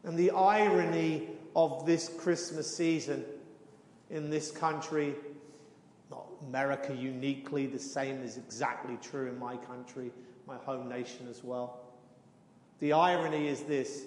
And 0.05 0.18
the 0.18 0.32
irony 0.32 1.28
of 1.55 1.86
this 1.86 2.09
Christmas 2.09 2.74
season 2.74 3.26
in 4.09 4.30
this 4.30 4.51
country, 4.51 5.16
not 6.09 6.26
America 6.47 6.93
uniquely, 6.93 7.68
the 7.68 7.80
same 7.80 8.22
is 8.22 8.38
exactly 8.38 8.97
true 9.01 9.28
in 9.28 9.38
my 9.38 9.57
country, 9.57 10.11
my 10.47 10.55
home 10.57 10.88
nation 10.88 11.28
as 11.30 11.43
well 11.43 11.83
the 12.80 12.93
irony 12.93 13.47
is 13.47 13.61
this 13.63 14.05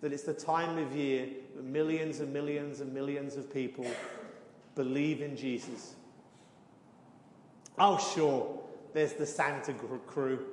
that 0.00 0.12
it's 0.12 0.24
the 0.24 0.34
time 0.34 0.78
of 0.78 0.94
year 0.94 1.26
that 1.56 1.64
millions 1.64 2.20
and 2.20 2.32
millions 2.32 2.80
and 2.80 2.92
millions 2.92 3.36
of 3.36 3.52
people 3.52 3.86
believe 4.74 5.22
in 5.22 5.36
Jesus. 5.36 5.94
Oh, 7.78 7.98
sure, 8.14 8.60
there's 8.92 9.14
the 9.14 9.26
Santa 9.26 9.72
crew 10.06 10.44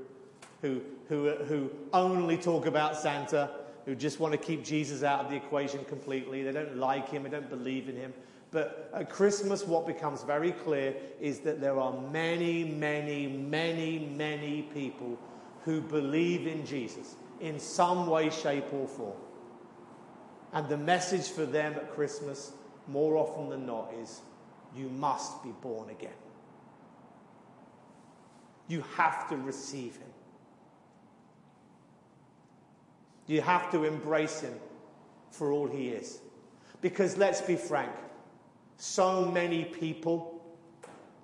who 0.62 0.82
who, 1.10 1.30
who 1.32 1.70
only 1.92 2.38
talk 2.38 2.66
about 2.66 2.98
Santa, 2.98 3.50
who 3.86 3.96
just 3.96 4.20
want 4.20 4.32
to 4.32 4.38
keep 4.38 4.64
Jesus 4.64 5.04
out 5.04 5.26
of 5.26 5.30
the 5.30 5.36
equation 5.36 5.84
completely. 5.86 6.44
They 6.44 6.52
don't 6.52 6.78
like 6.78 7.10
him, 7.10 7.24
they 7.24 7.30
don't 7.30 7.50
believe 7.50 7.90
in 7.90 7.96
him. 7.96 8.14
But 8.52 8.90
at 8.94 9.10
Christmas, 9.10 9.66
what 9.66 9.88
becomes 9.88 10.24
very 10.24 10.52
clear 10.52 10.96
is 11.20 11.40
that 11.40 11.60
there 11.60 11.80
are 11.80 12.00
many, 12.12 12.64
many, 12.64 13.28
many, 13.28 14.00
many 14.16 14.62
people 14.74 15.18
who 15.66 15.82
believe 15.82 16.46
in 16.46 16.66
Jesus 16.66 17.16
in 17.44 17.60
some 17.60 18.08
way, 18.08 18.30
shape, 18.30 18.72
or 18.72 18.88
form. 18.88 19.18
And 20.54 20.70
the 20.70 20.78
message 20.78 21.28
for 21.28 21.46
them 21.46 21.74
at 21.74 21.94
Christmas, 21.94 22.54
more 22.88 23.18
often 23.18 23.50
than 23.50 23.66
not, 23.66 23.92
is 24.02 24.22
you 24.74 24.88
must 24.88 25.44
be 25.44 25.50
born 25.62 25.90
again. 25.90 26.14
You 28.70 28.82
have 28.96 29.28
to 29.28 29.36
receive 29.36 29.98
him. 29.98 30.08
You 33.28 33.42
have 33.42 33.70
to 33.72 33.84
embrace 33.84 34.40
him 34.40 34.54
for 35.30 35.52
all 35.52 35.68
he 35.68 35.90
is. 35.90 36.20
Because 36.80 37.18
let's 37.18 37.42
be 37.42 37.58
frank, 37.58 37.92
so 38.78 39.26
many 39.26 39.66
people 39.66 40.42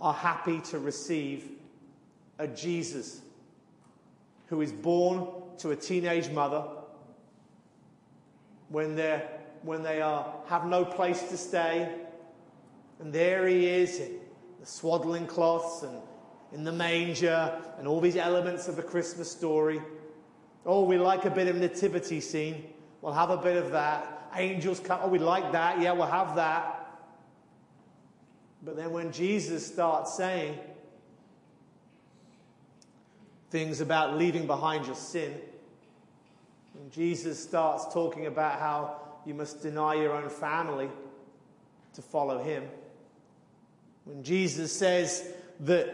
are 0.01 0.13
happy 0.13 0.59
to 0.61 0.79
receive 0.79 1.49
a 2.39 2.47
Jesus 2.47 3.21
who 4.47 4.59
is 4.59 4.73
born 4.73 5.25
to 5.59 5.71
a 5.71 5.75
teenage 5.75 6.29
mother 6.29 6.63
when, 8.69 8.95
they're, 8.95 9.27
when 9.63 9.83
they 9.83 10.01
are, 10.01 10.33
have 10.47 10.65
no 10.65 10.85
place 10.85 11.21
to 11.23 11.37
stay. 11.37 11.89
And 12.99 13.13
there 13.13 13.47
he 13.47 13.67
is 13.67 13.99
in 13.99 14.19
the 14.59 14.65
swaddling 14.65 15.27
cloths 15.27 15.83
and 15.83 16.01
in 16.53 16.63
the 16.63 16.71
manger 16.71 17.61
and 17.77 17.87
all 17.87 18.01
these 18.01 18.15
elements 18.15 18.67
of 18.67 18.75
the 18.75 18.83
Christmas 18.83 19.31
story. 19.31 19.81
Oh, 20.65 20.83
we 20.83 20.97
like 20.97 21.25
a 21.25 21.29
bit 21.29 21.47
of 21.47 21.55
nativity 21.55 22.19
scene. 22.19 22.65
We'll 23.01 23.13
have 23.13 23.29
a 23.29 23.37
bit 23.37 23.57
of 23.57 23.71
that. 23.71 24.29
Angels 24.35 24.79
come. 24.79 24.99
Oh, 25.03 25.07
we 25.07 25.19
like 25.19 25.51
that. 25.51 25.81
Yeah, 25.81 25.93
we'll 25.93 26.07
have 26.07 26.35
that. 26.35 26.75
But 28.63 28.75
then 28.75 28.91
when 28.91 29.11
Jesus 29.11 29.65
starts 29.65 30.15
saying 30.15 30.59
things 33.49 33.81
about 33.81 34.17
leaving 34.17 34.47
behind 34.47 34.85
your 34.85 34.95
sin, 34.95 35.33
when 36.73 36.89
Jesus 36.91 37.41
starts 37.41 37.91
talking 37.93 38.27
about 38.27 38.59
how 38.59 38.95
you 39.25 39.33
must 39.33 39.61
deny 39.61 39.95
your 39.95 40.13
own 40.13 40.29
family 40.29 40.89
to 41.95 42.01
follow 42.01 42.41
him, 42.41 42.63
when 44.05 44.23
Jesus 44.23 44.71
says 44.71 45.27
that 45.61 45.93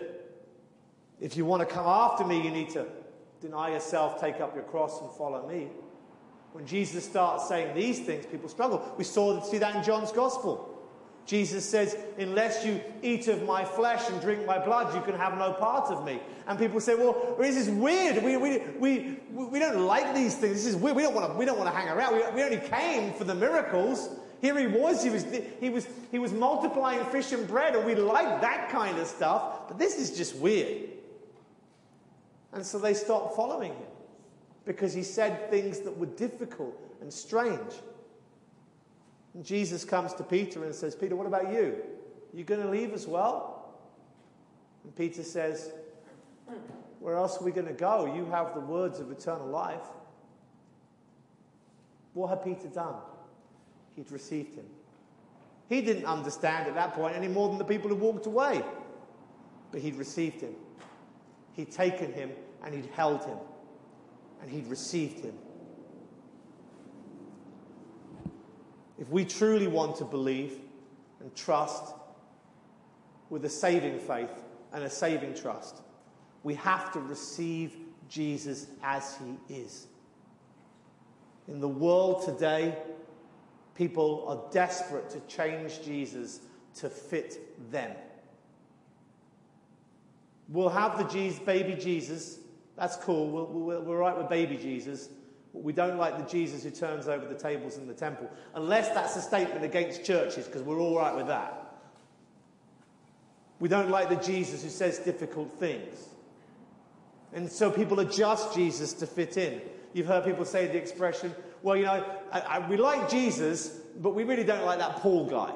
if 1.20 1.38
you 1.38 1.45
want 1.45 1.68
to 1.68 1.74
come 1.74 1.86
after 1.86 2.26
me, 2.26 2.41
you 2.41 2.51
need 2.51 2.70
to 2.72 2.86
deny 3.41 3.72
yourself, 3.72 4.20
take 4.20 4.41
up 4.41 4.53
your 4.53 4.64
cross, 4.66 5.01
and 5.01 5.10
follow 5.12 5.47
me. 5.47 5.70
When 6.51 6.66
Jesus 6.66 7.03
starts 7.03 7.47
saying 7.47 7.76
these 7.76 7.99
things, 7.99 8.26
people 8.26 8.47
struggle. 8.47 8.93
We 8.97 9.03
saw 9.03 9.41
see 9.41 9.58
that 9.58 9.76
in 9.76 9.84
John's 9.84 10.12
Gospel. 10.12 10.74
Jesus 11.26 11.67
says, 11.67 11.97
Unless 12.19 12.65
you 12.65 12.80
eat 13.01 13.28
of 13.28 13.43
my 13.43 13.65
flesh 13.65 14.09
and 14.09 14.21
drink 14.21 14.45
my 14.45 14.63
blood, 14.63 14.93
you 14.93 15.01
can 15.01 15.15
have 15.15 15.38
no 15.38 15.53
part 15.53 15.91
of 15.91 16.05
me. 16.05 16.19
And 16.47 16.59
people 16.59 16.80
say, 16.80 16.95
Well, 16.95 17.36
this 17.39 17.55
is 17.55 17.69
weird. 17.69 18.23
We, 18.23 18.38
we, 18.38 18.59
we, 18.80 19.19
we 19.32 19.59
don't 19.59 19.86
like 19.86 20.13
these 20.13 20.36
things. 20.36 20.53
This 20.53 20.67
is 20.67 20.76
weird. 20.76 20.95
We 20.95 21.03
don't 21.03 21.15
want 21.15 21.32
to, 21.32 21.38
we 21.38 21.45
don't 21.45 21.57
want 21.57 21.69
to 21.69 21.76
hang 21.76 21.89
around. 21.89 22.15
We, 22.15 22.36
we 22.36 22.43
only 22.43 22.59
came 22.69 23.13
for 23.13 23.23
the 23.23 23.36
miracles. 23.36 24.09
Here 24.41 24.57
he 24.59 24.67
was. 24.67 25.03
He 25.03 25.09
was, 25.09 25.26
he, 25.59 25.69
was, 25.69 25.88
he 26.11 26.19
was 26.19 26.32
multiplying 26.32 27.03
fish 27.05 27.32
and 27.32 27.47
bread, 27.47 27.76
and 27.76 27.86
we 27.86 27.95
like 27.95 28.41
that 28.41 28.69
kind 28.69 28.99
of 28.99 29.07
stuff. 29.07 29.67
But 29.67 29.80
this 29.80 29.97
is 29.97 30.15
just 30.15 30.36
weird. 30.36 30.89
And 32.53 32.63
so 32.63 32.78
they 32.78 32.93
stopped 32.93 33.36
following 33.36 33.73
him 33.73 33.88
because 34.65 34.93
he 34.93 35.03
said 35.03 35.49
things 35.49 35.80
that 35.80 35.97
were 35.97 36.05
difficult 36.05 36.80
and 37.01 37.11
strange. 37.11 37.73
And 39.36 39.46
Jesus 39.46 39.84
comes 39.84 40.14
to 40.14 40.24
Peter 40.24 40.64
and 40.64 40.74
says, 40.74 40.96
Peter, 40.96 41.16
what 41.16 41.28
about 41.28 41.52
you? 41.52 41.76
You 42.34 42.46
going 42.46 42.62
to 42.62 42.70
leave 42.70 42.94
as 42.94 43.06
well? 43.06 43.76
And 44.84 44.96
Peter 44.96 45.24
says, 45.24 45.72
Where 47.00 47.16
else 47.16 47.40
are 47.40 47.44
we 47.44 47.52
going 47.52 47.68
to 47.68 47.74
go? 47.74 48.16
You 48.16 48.26
have 48.28 48.54
the 48.54 48.62
words 48.62 49.00
of 49.00 49.12
eternal 49.12 49.48
life. 49.48 49.84
What 52.14 52.30
had 52.30 52.44
Peter 52.46 52.70
done? 52.70 52.96
He'd 53.98 54.10
received 54.10 54.56
him. 54.56 54.66
He 55.68 55.82
didn't 55.82 56.06
understand 56.06 56.68
at 56.68 56.76
that 56.76 56.94
point 56.94 57.16
any 57.16 57.28
more 57.28 57.50
than 57.50 57.58
the 57.58 57.66
people 57.66 57.90
who 57.90 57.96
walked 57.96 58.28
away. 58.28 58.64
But 59.72 59.82
he'd 59.82 59.96
received 59.96 60.40
him. 60.40 60.54
He'd 61.54 61.72
taken 61.72 62.14
him 62.14 62.32
and 62.64 62.74
he'd 62.74 62.90
held 62.96 63.26
him 63.26 63.38
and 64.42 64.50
he'd 64.50 64.68
received 64.68 65.20
him. 65.20 65.34
If 69.00 69.10
we 69.10 69.26
truly 69.26 69.68
want 69.68 69.98
to 69.98 70.06
believe 70.06 70.54
and 71.20 71.34
trust 71.36 71.93
with 73.30 73.43
a 73.46 73.50
saving 73.50 74.00
faith 74.00 74.32
and 74.74 74.84
a 74.84 74.89
saving 74.89 75.34
trust, 75.34 75.82
we 76.43 76.54
have 76.56 76.91
to 76.93 77.00
receive 77.00 77.76
Jesus 78.08 78.68
as 78.84 79.18
he 79.18 79.56
is. 79.56 79.88
In 81.48 81.60
the 81.60 81.68
world 81.68 82.24
today, 82.24 82.78
people 83.76 84.26
are 84.28 84.52
desperate 84.54 85.10
to 85.10 85.20
change 85.22 85.84
Jesus 85.84 86.39
to 86.76 86.89
fit 86.89 87.72
them. 87.72 87.91
We'll 90.50 90.70
have 90.70 90.98
the 90.98 91.06
Jesus, 91.06 91.39
baby 91.39 91.74
Jesus 91.74 92.39
that's 92.76 92.98
cool. 92.98 93.30
We're, 93.30 93.80
we're, 93.80 93.98
right 93.98 94.18
with 94.18 94.30
baby 94.30 94.58
Jesus. 94.58 95.10
We 95.64 95.74
don't 95.74 95.97
like 95.97 96.18
the 96.18 96.30
Jesus 96.30 96.64
who 96.64 96.72
turns 96.72 97.08
over 97.08 97.26
the 97.26 97.39
tables 97.39 97.78
in 97.78 97.88
the 97.88 97.93
temple, 97.93 98.30
unless 98.53 98.89
that's 98.89 99.16
a 99.16 99.22
statement 99.22 99.64
against 99.64 100.03
churches, 100.03 100.45
because 100.45 100.62
we're 100.62 100.80
all 100.80 100.97
right 100.97 101.16
with 101.16 101.28
that. 101.28 101.62
We 103.60 103.70
don't 103.70 103.89
like 103.89 104.10
the 104.10 104.16
Jesus 104.16 104.64
who 104.64 104.70
says 104.70 104.99
difficult 104.99 105.51
things. 105.53 106.10
And 107.34 107.49
so 107.51 107.72
people 107.72 107.99
adjust 108.01 108.53
Jesus 108.53 108.93
to 108.93 109.08
fit 109.08 109.38
in. 109.38 109.62
You've 109.93 110.08
heard 110.08 110.26
people 110.26 110.45
say 110.45 110.68
the 110.68 110.78
expression, 110.78 111.34
well, 111.64 111.78
you 111.78 111.86
know, 111.86 112.06
I, 112.32 112.39
I, 112.39 112.70
we 112.70 112.76
like 112.76 113.10
Jesus, 113.10 113.70
but 114.01 114.14
we 114.14 114.24
really 114.24 114.43
don't 114.43 114.66
like 114.66 114.80
that 114.80 114.97
Paul 114.97 115.26
guy. 115.26 115.53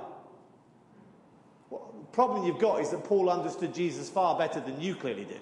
Well, 1.69 1.93
the 1.99 2.07
problem 2.07 2.45
you've 2.45 2.59
got 2.59 2.81
is 2.81 2.89
that 2.91 3.03
Paul 3.03 3.29
understood 3.29 3.73
Jesus 3.73 4.09
far 4.09 4.37
better 4.37 4.61
than 4.61 4.79
you 4.79 4.95
clearly 4.95 5.25
did 5.25 5.41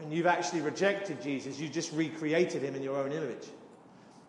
and 0.00 0.12
you've 0.12 0.26
actually 0.26 0.60
rejected 0.60 1.20
Jesus, 1.20 1.58
you 1.58 1.68
just 1.68 1.92
recreated 1.92 2.62
him 2.62 2.74
in 2.74 2.82
your 2.82 2.96
own 2.96 3.12
image. 3.12 3.46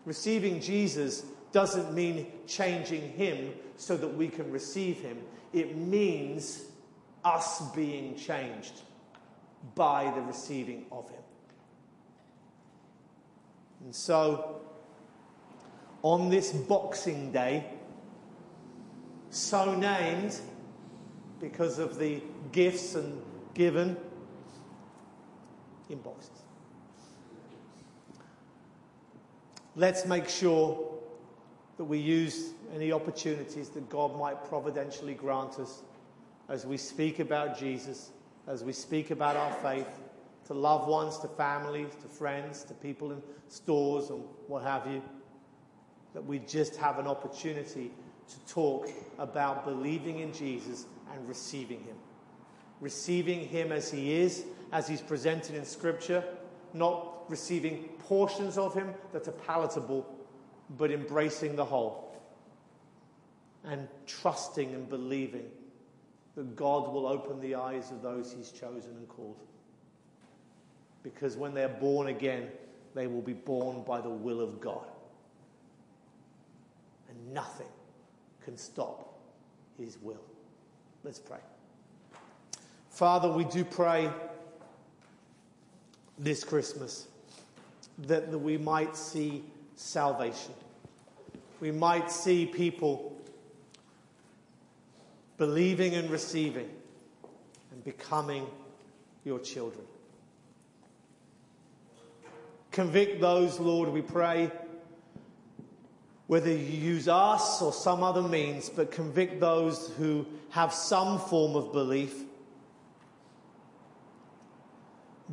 Receiving 0.04 0.60
Jesus 0.60 1.24
doesn't 1.52 1.94
mean 1.94 2.26
changing 2.46 3.12
him 3.12 3.52
so 3.76 3.96
that 3.96 4.08
we 4.08 4.28
can 4.28 4.50
receive 4.50 4.98
him, 5.00 5.18
it 5.52 5.76
means 5.76 6.64
us 7.24 7.60
being 7.74 8.16
changed 8.16 8.82
by 9.74 10.10
the 10.14 10.22
receiving 10.22 10.86
of 10.90 11.08
him. 11.10 11.22
And 13.84 13.94
so, 13.94 14.60
on 16.02 16.28
this 16.28 16.52
Boxing 16.52 17.32
Day, 17.32 17.64
so 19.30 19.74
named 19.74 20.38
because 21.40 21.78
of 21.78 21.98
the 21.98 22.22
gifts 22.52 22.94
and 22.94 23.22
given 23.54 23.96
inboxes. 25.90 26.30
Let's 29.76 30.04
make 30.06 30.28
sure 30.28 30.98
that 31.76 31.84
we 31.84 31.98
use 31.98 32.50
any 32.74 32.92
opportunities 32.92 33.68
that 33.70 33.88
God 33.88 34.18
might 34.18 34.44
providentially 34.44 35.14
grant 35.14 35.58
us 35.58 35.82
as 36.48 36.66
we 36.66 36.76
speak 36.76 37.20
about 37.20 37.58
Jesus, 37.58 38.10
as 38.46 38.64
we 38.64 38.72
speak 38.72 39.10
about 39.10 39.36
our 39.36 39.52
faith 39.62 39.88
to 40.46 40.54
loved 40.54 40.88
ones, 40.88 41.16
to 41.18 41.28
families, 41.28 41.94
to 42.02 42.08
friends, 42.08 42.64
to 42.64 42.74
people 42.74 43.12
in 43.12 43.22
stores 43.48 44.10
and 44.10 44.22
what 44.48 44.64
have 44.64 44.86
you, 44.86 45.00
that 46.12 46.24
we 46.24 46.40
just 46.40 46.74
have 46.76 46.98
an 46.98 47.06
opportunity 47.06 47.92
to 48.28 48.52
talk 48.52 48.88
about 49.18 49.64
believing 49.64 50.18
in 50.18 50.32
Jesus 50.32 50.86
and 51.12 51.28
receiving 51.28 51.78
Him. 51.84 51.96
Receiving 52.80 53.46
Him 53.46 53.70
as 53.70 53.90
He 53.90 54.12
is 54.20 54.44
as 54.72 54.88
he's 54.88 55.00
presented 55.00 55.54
in 55.54 55.64
Scripture, 55.64 56.24
not 56.72 57.24
receiving 57.28 57.84
portions 57.98 58.58
of 58.58 58.74
him 58.74 58.94
that 59.12 59.26
are 59.28 59.32
palatable, 59.32 60.06
but 60.76 60.90
embracing 60.90 61.56
the 61.56 61.64
whole 61.64 62.06
and 63.64 63.88
trusting 64.06 64.74
and 64.74 64.88
believing 64.88 65.44
that 66.34 66.56
God 66.56 66.92
will 66.92 67.06
open 67.06 67.40
the 67.40 67.56
eyes 67.56 67.90
of 67.90 68.02
those 68.02 68.32
he's 68.32 68.50
chosen 68.50 68.92
and 68.92 69.08
called. 69.08 69.40
Because 71.02 71.36
when 71.36 71.54
they're 71.54 71.68
born 71.68 72.08
again, 72.08 72.48
they 72.94 73.06
will 73.06 73.22
be 73.22 73.32
born 73.32 73.82
by 73.82 74.00
the 74.00 74.10
will 74.10 74.40
of 74.40 74.60
God. 74.60 74.86
And 77.08 77.34
nothing 77.34 77.66
can 78.44 78.56
stop 78.56 79.18
his 79.78 79.98
will. 80.00 80.22
Let's 81.02 81.18
pray. 81.18 81.38
Father, 82.90 83.30
we 83.30 83.44
do 83.44 83.64
pray 83.64 84.10
this 86.20 86.44
Christmas 86.44 87.06
that, 88.06 88.28
we 88.28 88.56
might 88.58 88.96
see 88.96 89.42
salvation. 89.74 90.52
We 91.60 91.70
might 91.72 92.10
see 92.10 92.46
people 92.46 93.16
believing 95.38 95.94
and 95.94 96.10
receiving 96.10 96.68
and 97.72 97.84
becoming 97.84 98.46
your 99.24 99.38
children. 99.38 99.84
Convict 102.70 103.20
those, 103.20 103.58
Lord, 103.58 103.88
we 103.88 104.02
pray, 104.02 104.50
whether 106.26 106.50
you 106.50 106.56
use 106.56 107.08
us 107.08 107.60
or 107.60 107.72
some 107.72 108.02
other 108.02 108.22
means, 108.22 108.68
but 108.68 108.90
convict 108.90 109.40
those 109.40 109.90
who 109.98 110.26
have 110.50 110.72
some 110.72 111.18
form 111.18 111.56
of 111.56 111.72
belief 111.72 112.14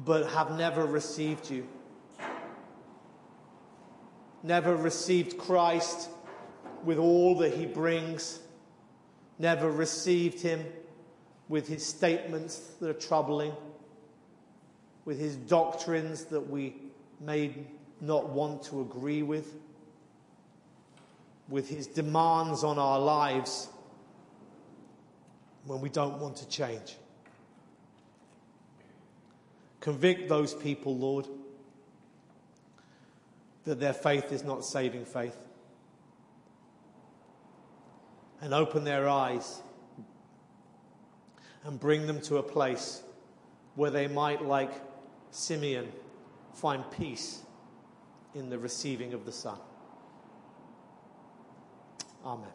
but 0.05 0.29
have 0.31 0.57
never 0.57 0.85
received 0.85 1.49
you. 1.49 1.67
Never 4.43 4.75
received 4.75 5.37
Christ 5.37 6.09
with 6.83 6.99
all 6.99 7.35
that 7.39 7.53
he 7.53 7.65
brings. 7.65 8.39
Never 9.39 9.71
received 9.71 10.41
him 10.41 10.63
with 11.49 11.67
his 11.67 11.85
statements 11.85 12.57
that 12.79 12.89
are 12.89 12.93
troubling, 12.93 13.53
with 15.05 15.19
his 15.19 15.35
doctrines 15.35 16.25
that 16.25 16.49
we 16.49 16.75
may 17.19 17.53
not 17.99 18.29
want 18.29 18.63
to 18.63 18.81
agree 18.81 19.23
with, 19.23 19.55
with 21.49 21.69
his 21.69 21.87
demands 21.87 22.63
on 22.63 22.77
our 22.77 22.99
lives 22.99 23.69
when 25.65 25.81
we 25.81 25.89
don't 25.89 26.19
want 26.19 26.35
to 26.37 26.47
change. 26.47 26.95
Convict 29.88 30.27
those 30.27 30.53
people, 30.53 30.97
Lord, 30.97 31.29
that 33.63 33.79
their 33.79 33.93
faith 33.93 34.33
is 34.33 34.43
not 34.43 34.65
saving 34.65 35.05
faith. 35.05 35.38
And 38.41 38.53
open 38.53 38.83
their 38.83 39.07
eyes 39.07 39.61
and 41.63 41.79
bring 41.79 42.05
them 42.05 42.19
to 42.23 42.35
a 42.35 42.43
place 42.43 43.01
where 43.75 43.89
they 43.89 44.09
might, 44.09 44.43
like 44.43 44.73
Simeon, 45.31 45.89
find 46.53 46.83
peace 46.91 47.43
in 48.35 48.49
the 48.49 48.59
receiving 48.59 49.13
of 49.13 49.23
the 49.23 49.31
Son. 49.31 49.57
Amen. 52.25 52.51